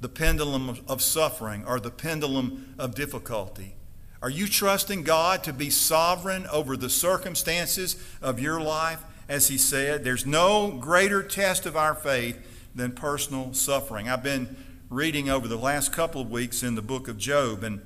The 0.00 0.08
pendulum 0.08 0.80
of 0.88 1.00
suffering 1.00 1.64
or 1.64 1.78
the 1.78 1.92
pendulum 1.92 2.74
of 2.80 2.96
difficulty. 2.96 3.76
Are 4.20 4.30
you 4.30 4.48
trusting 4.48 5.04
God 5.04 5.44
to 5.44 5.52
be 5.52 5.70
sovereign 5.70 6.48
over 6.48 6.76
the 6.76 6.90
circumstances 6.90 7.94
of 8.20 8.40
your 8.40 8.60
life? 8.60 9.04
As 9.32 9.48
he 9.48 9.56
said, 9.56 10.04
there's 10.04 10.26
no 10.26 10.72
greater 10.72 11.22
test 11.22 11.64
of 11.64 11.74
our 11.74 11.94
faith 11.94 12.36
than 12.74 12.92
personal 12.92 13.54
suffering. 13.54 14.06
I've 14.06 14.22
been 14.22 14.54
reading 14.90 15.30
over 15.30 15.48
the 15.48 15.56
last 15.56 15.90
couple 15.90 16.20
of 16.20 16.30
weeks 16.30 16.62
in 16.62 16.74
the 16.74 16.82
book 16.82 17.08
of 17.08 17.16
Job, 17.16 17.64
and 17.64 17.80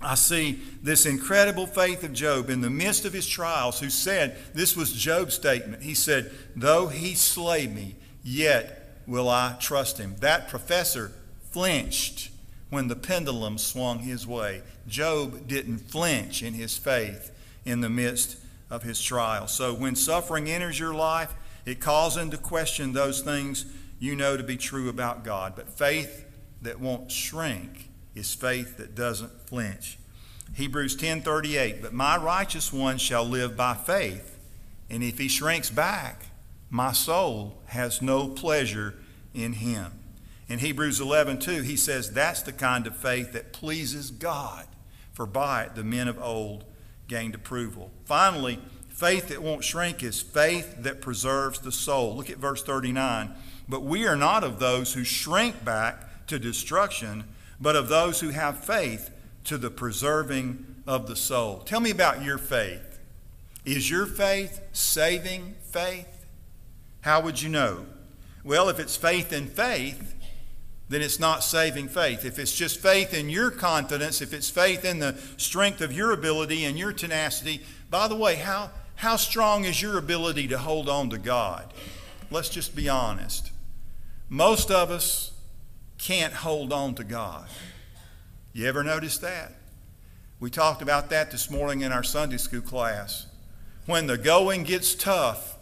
I 0.00 0.16
see 0.16 0.58
this 0.82 1.06
incredible 1.06 1.68
faith 1.68 2.02
of 2.02 2.12
Job 2.12 2.50
in 2.50 2.62
the 2.62 2.68
midst 2.68 3.04
of 3.04 3.12
his 3.12 3.28
trials, 3.28 3.78
who 3.78 3.90
said, 3.90 4.36
This 4.54 4.76
was 4.76 4.92
Job's 4.92 5.34
statement. 5.34 5.84
He 5.84 5.94
said, 5.94 6.32
Though 6.56 6.88
he 6.88 7.14
slay 7.14 7.68
me, 7.68 7.94
yet 8.24 8.98
will 9.06 9.28
I 9.28 9.54
trust 9.60 9.98
him. 9.98 10.16
That 10.18 10.48
professor 10.48 11.12
flinched 11.52 12.32
when 12.70 12.88
the 12.88 12.96
pendulum 12.96 13.56
swung 13.56 14.00
his 14.00 14.26
way. 14.26 14.62
Job 14.88 15.46
didn't 15.46 15.78
flinch 15.78 16.42
in 16.42 16.54
his 16.54 16.76
faith 16.76 17.30
in 17.64 17.82
the 17.82 17.88
midst 17.88 18.41
of 18.72 18.82
his 18.82 19.00
trial. 19.00 19.46
So 19.46 19.74
when 19.74 19.94
suffering 19.94 20.48
enters 20.48 20.80
your 20.80 20.94
life, 20.94 21.34
it 21.66 21.78
calls 21.78 22.16
into 22.16 22.38
question 22.38 22.94
those 22.94 23.20
things 23.20 23.66
you 24.00 24.16
know 24.16 24.36
to 24.38 24.42
be 24.42 24.56
true 24.56 24.88
about 24.88 25.24
God. 25.24 25.52
But 25.54 25.68
faith 25.68 26.24
that 26.62 26.80
won't 26.80 27.12
shrink 27.12 27.90
is 28.14 28.34
faith 28.34 28.78
that 28.78 28.94
doesn't 28.94 29.46
flinch. 29.46 29.98
Hebrews 30.54 30.96
10:38, 30.96 31.82
but 31.82 31.92
my 31.92 32.16
righteous 32.16 32.72
one 32.72 32.96
shall 32.96 33.24
live 33.24 33.56
by 33.56 33.74
faith, 33.74 34.38
and 34.88 35.04
if 35.04 35.18
he 35.18 35.28
shrinks 35.28 35.68
back, 35.68 36.26
my 36.70 36.92
soul 36.92 37.62
has 37.66 38.00
no 38.00 38.28
pleasure 38.28 38.94
in 39.34 39.54
him. 39.54 39.92
In 40.48 40.60
Hebrews 40.60 40.98
11:2, 40.98 41.62
he 41.62 41.76
says 41.76 42.10
that's 42.10 42.42
the 42.42 42.52
kind 42.52 42.86
of 42.86 42.96
faith 42.96 43.32
that 43.32 43.52
pleases 43.52 44.10
God, 44.10 44.66
for 45.12 45.26
by 45.26 45.64
it 45.64 45.74
the 45.74 45.84
men 45.84 46.08
of 46.08 46.18
old 46.18 46.64
gained 47.08 47.34
approval. 47.34 47.90
Finally, 48.04 48.58
faith 48.88 49.28
that 49.28 49.42
won't 49.42 49.64
shrink 49.64 50.02
is 50.02 50.20
faith 50.20 50.82
that 50.82 51.00
preserves 51.00 51.58
the 51.58 51.72
soul. 51.72 52.16
Look 52.16 52.30
at 52.30 52.38
verse 52.38 52.62
39. 52.62 53.34
But 53.68 53.82
we 53.82 54.06
are 54.06 54.16
not 54.16 54.44
of 54.44 54.58
those 54.58 54.94
who 54.94 55.04
shrink 55.04 55.64
back 55.64 56.26
to 56.26 56.38
destruction, 56.38 57.24
but 57.60 57.76
of 57.76 57.88
those 57.88 58.20
who 58.20 58.30
have 58.30 58.64
faith 58.64 59.10
to 59.44 59.58
the 59.58 59.70
preserving 59.70 60.66
of 60.86 61.06
the 61.06 61.16
soul. 61.16 61.58
Tell 61.60 61.80
me 61.80 61.90
about 61.90 62.22
your 62.22 62.38
faith. 62.38 62.98
Is 63.64 63.90
your 63.90 64.06
faith 64.06 64.60
saving 64.72 65.54
faith? 65.62 66.26
How 67.02 67.20
would 67.20 67.40
you 67.40 67.48
know? 67.48 67.86
Well, 68.44 68.68
if 68.68 68.80
it's 68.80 68.96
faith 68.96 69.32
in 69.32 69.46
faith, 69.46 70.14
then 70.92 71.02
it's 71.02 71.20
not 71.20 71.42
saving 71.42 71.88
faith. 71.88 72.24
If 72.24 72.38
it's 72.38 72.54
just 72.54 72.80
faith 72.80 73.14
in 73.14 73.30
your 73.30 73.50
confidence, 73.50 74.20
if 74.20 74.32
it's 74.32 74.50
faith 74.50 74.84
in 74.84 74.98
the 74.98 75.16
strength 75.36 75.80
of 75.80 75.92
your 75.92 76.12
ability 76.12 76.64
and 76.64 76.78
your 76.78 76.92
tenacity, 76.92 77.62
by 77.90 78.08
the 78.08 78.16
way, 78.16 78.36
how, 78.36 78.70
how 78.96 79.16
strong 79.16 79.64
is 79.64 79.80
your 79.80 79.96
ability 79.98 80.48
to 80.48 80.58
hold 80.58 80.88
on 80.88 81.10
to 81.10 81.18
God? 81.18 81.72
Let's 82.30 82.48
just 82.48 82.74
be 82.74 82.88
honest. 82.88 83.50
Most 84.28 84.70
of 84.70 84.90
us 84.90 85.32
can't 85.98 86.32
hold 86.32 86.72
on 86.72 86.94
to 86.96 87.04
God. 87.04 87.46
You 88.52 88.66
ever 88.66 88.82
notice 88.82 89.18
that? 89.18 89.52
We 90.40 90.50
talked 90.50 90.82
about 90.82 91.10
that 91.10 91.30
this 91.30 91.50
morning 91.50 91.82
in 91.82 91.92
our 91.92 92.02
Sunday 92.02 92.38
school 92.38 92.60
class. 92.60 93.26
When 93.86 94.06
the 94.06 94.18
going 94.18 94.64
gets 94.64 94.94
tough, 94.94 95.56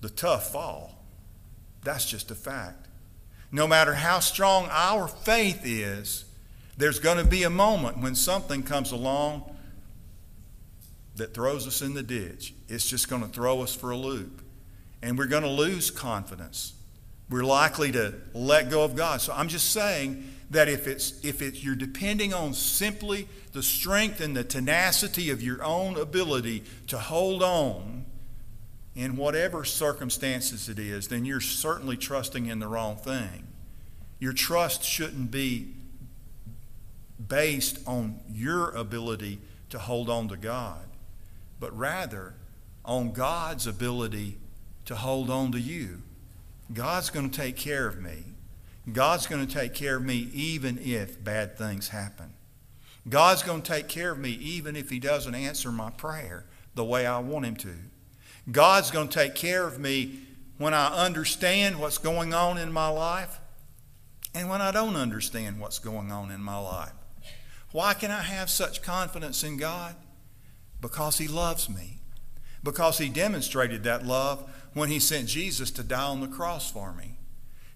the 0.00 0.10
tough 0.10 0.52
fall. 0.52 0.93
That's 1.84 2.04
just 2.04 2.30
a 2.30 2.34
fact. 2.34 2.88
No 3.52 3.68
matter 3.68 3.94
how 3.94 4.18
strong 4.18 4.68
our 4.70 5.06
faith 5.06 5.60
is, 5.64 6.24
there's 6.76 6.98
going 6.98 7.18
to 7.18 7.24
be 7.24 7.44
a 7.44 7.50
moment 7.50 7.98
when 7.98 8.16
something 8.16 8.62
comes 8.64 8.90
along 8.90 9.54
that 11.14 11.34
throws 11.34 11.68
us 11.68 11.80
in 11.80 11.94
the 11.94 12.02
ditch. 12.02 12.52
It's 12.68 12.88
just 12.88 13.08
going 13.08 13.22
to 13.22 13.28
throw 13.28 13.60
us 13.60 13.76
for 13.76 13.92
a 13.92 13.96
loop. 13.96 14.42
And 15.02 15.16
we're 15.16 15.26
going 15.26 15.44
to 15.44 15.48
lose 15.48 15.90
confidence 15.90 16.74
we're 17.30 17.44
likely 17.44 17.90
to 17.92 18.14
let 18.32 18.70
go 18.70 18.84
of 18.84 18.94
God. 18.94 19.20
So 19.20 19.32
I'm 19.32 19.48
just 19.48 19.72
saying 19.72 20.30
that 20.50 20.68
if 20.68 20.86
it's 20.86 21.24
if 21.24 21.40
it's 21.40 21.64
you're 21.64 21.74
depending 21.74 22.34
on 22.34 22.52
simply 22.54 23.28
the 23.52 23.62
strength 23.62 24.20
and 24.20 24.36
the 24.36 24.44
tenacity 24.44 25.30
of 25.30 25.42
your 25.42 25.62
own 25.64 25.96
ability 25.96 26.64
to 26.88 26.98
hold 26.98 27.42
on 27.42 28.04
in 28.94 29.16
whatever 29.16 29.64
circumstances 29.64 30.68
it 30.68 30.78
is, 30.78 31.08
then 31.08 31.24
you're 31.24 31.40
certainly 31.40 31.96
trusting 31.96 32.46
in 32.46 32.60
the 32.60 32.68
wrong 32.68 32.96
thing. 32.96 33.48
Your 34.20 34.32
trust 34.32 34.84
shouldn't 34.84 35.30
be 35.30 35.74
based 37.28 37.78
on 37.86 38.20
your 38.32 38.70
ability 38.70 39.40
to 39.70 39.78
hold 39.78 40.08
on 40.08 40.28
to 40.28 40.36
God, 40.36 40.86
but 41.58 41.76
rather 41.76 42.34
on 42.84 43.12
God's 43.12 43.66
ability 43.66 44.38
to 44.84 44.94
hold 44.94 45.30
on 45.30 45.50
to 45.52 45.60
you. 45.60 46.02
God's 46.72 47.10
going 47.10 47.30
to 47.30 47.36
take 47.36 47.56
care 47.56 47.86
of 47.86 48.00
me. 48.00 48.24
God's 48.92 49.26
going 49.26 49.44
to 49.46 49.52
take 49.52 49.74
care 49.74 49.96
of 49.96 50.04
me 50.04 50.28
even 50.32 50.78
if 50.78 51.22
bad 51.22 51.56
things 51.56 51.88
happen. 51.88 52.34
God's 53.08 53.42
going 53.42 53.62
to 53.62 53.72
take 53.72 53.88
care 53.88 54.12
of 54.12 54.18
me 54.18 54.30
even 54.30 54.76
if 54.76 54.90
He 54.90 54.98
doesn't 54.98 55.34
answer 55.34 55.72
my 55.72 55.90
prayer 55.90 56.44
the 56.74 56.84
way 56.84 57.06
I 57.06 57.18
want 57.18 57.46
Him 57.46 57.56
to. 57.56 57.74
God's 58.50 58.90
going 58.90 59.08
to 59.08 59.14
take 59.14 59.34
care 59.34 59.66
of 59.66 59.78
me 59.78 60.20
when 60.58 60.74
I 60.74 60.88
understand 60.88 61.80
what's 61.80 61.98
going 61.98 62.34
on 62.34 62.58
in 62.58 62.72
my 62.72 62.88
life 62.88 63.40
and 64.34 64.48
when 64.48 64.60
I 64.60 64.70
don't 64.70 64.96
understand 64.96 65.60
what's 65.60 65.78
going 65.78 66.12
on 66.12 66.30
in 66.30 66.40
my 66.40 66.58
life. 66.58 66.92
Why 67.72 67.94
can 67.94 68.10
I 68.10 68.22
have 68.22 68.50
such 68.50 68.82
confidence 68.82 69.42
in 69.42 69.56
God? 69.56 69.96
Because 70.80 71.18
He 71.18 71.26
loves 71.26 71.68
me. 71.68 71.98
Because 72.62 72.98
He 72.98 73.08
demonstrated 73.08 73.82
that 73.84 74.06
love 74.06 74.48
when 74.74 74.90
he 74.90 74.98
sent 74.98 75.28
Jesus 75.28 75.70
to 75.72 75.82
die 75.82 76.02
on 76.02 76.20
the 76.20 76.28
cross 76.28 76.70
for 76.70 76.92
me. 76.92 77.16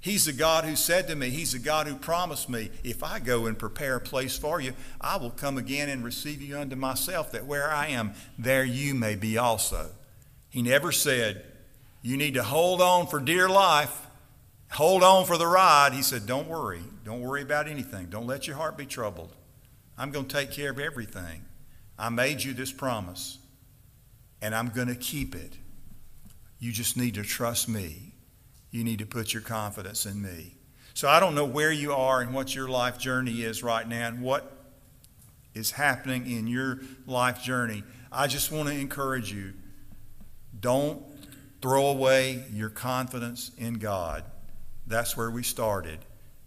He's 0.01 0.27
the 0.27 0.33
God 0.33 0.65
who 0.65 0.77
said 0.77 1.09
to 1.09 1.17
me, 1.17 1.31
He's 1.31 1.53
the 1.53 1.59
God 1.59 1.87
who 1.87 1.97
promised 1.97 2.49
me, 2.49 2.71
if 2.85 3.03
I 3.03 3.19
go 3.19 3.47
and 3.47 3.59
prepare 3.59 3.97
a 3.97 4.01
place 4.01 4.37
for 4.37 4.61
you, 4.61 4.75
I 5.01 5.17
will 5.17 5.31
come 5.31 5.59
again 5.59 5.89
and 5.89 6.05
receive 6.05 6.41
you 6.41 6.59
unto 6.59 6.77
myself, 6.77 7.33
that 7.33 7.47
where 7.47 7.71
I 7.71 7.89
am, 7.89 8.13
there 8.39 8.65
you 8.65 8.95
may 8.95 9.17
be 9.17 9.39
also. 9.39 9.91
He 10.59 10.63
never 10.63 10.91
said, 10.91 11.45
You 12.03 12.17
need 12.17 12.35
to 12.35 12.43
hold 12.43 12.83
on 12.83 13.07
for 13.07 13.21
dear 13.21 13.49
life. 13.49 14.09
Hold 14.73 15.05
on 15.05 15.25
for 15.25 15.39
the 15.39 15.47
ride. 15.47 15.93
He 15.93 16.03
said, 16.03 16.27
Don't 16.27 16.49
worry. 16.49 16.83
Don't 17.05 17.21
worry 17.21 17.43
about 17.43 17.69
anything. 17.69 18.07
Don't 18.07 18.27
let 18.27 18.49
your 18.49 18.57
heart 18.57 18.77
be 18.77 18.85
troubled. 18.85 19.37
I'm 19.97 20.11
going 20.11 20.27
to 20.27 20.37
take 20.37 20.51
care 20.51 20.73
of 20.73 20.81
everything. 20.81 21.45
I 21.97 22.09
made 22.09 22.43
you 22.43 22.55
this 22.55 22.73
promise, 22.73 23.39
and 24.43 24.53
I'm 24.53 24.71
going 24.71 24.89
to 24.89 24.97
keep 24.97 25.37
it. 25.37 25.53
You 26.59 26.73
just 26.73 26.97
need 26.97 27.15
to 27.15 27.23
trust 27.23 27.69
me. 27.69 28.15
You 28.73 28.83
need 28.83 28.99
to 28.99 29.07
put 29.07 29.33
your 29.33 29.43
confidence 29.43 30.07
in 30.07 30.21
me. 30.21 30.57
So 30.93 31.09
I 31.09 31.21
don't 31.21 31.37
know 31.37 31.45
where 31.45 31.71
you 31.71 31.93
are 31.93 32.21
and 32.21 32.35
what 32.35 32.53
your 32.53 32.67
life 32.67 32.99
journey 32.99 33.43
is 33.43 33.63
right 33.63 33.87
now 33.87 34.09
and 34.09 34.23
what 34.23 34.53
is 35.55 35.71
happening 35.71 36.29
in 36.29 36.49
your 36.49 36.81
life 37.07 37.45
journey. 37.45 37.85
I 38.11 38.27
just 38.27 38.51
want 38.51 38.69
to 38.69 38.75
encourage 38.75 39.33
you 39.33 39.53
don't 40.61 41.03
throw 41.61 41.87
away 41.87 42.45
your 42.53 42.71
confidence 42.71 43.51
in 43.59 43.75
God. 43.75 44.25
That's 44.87 45.17
where 45.17 45.31
we 45.31 45.43
started. 45.43 45.99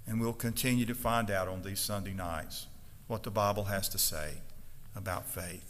And 0.07 0.19
we'll 0.19 0.33
continue 0.33 0.85
to 0.85 0.95
find 0.95 1.29
out 1.29 1.47
on 1.47 1.61
these 1.61 1.79
Sunday 1.79 2.13
nights 2.13 2.67
what 3.07 3.23
the 3.23 3.31
Bible 3.31 3.65
has 3.65 3.89
to 3.89 3.97
say 3.97 4.35
about 4.95 5.25
faith. 5.25 5.67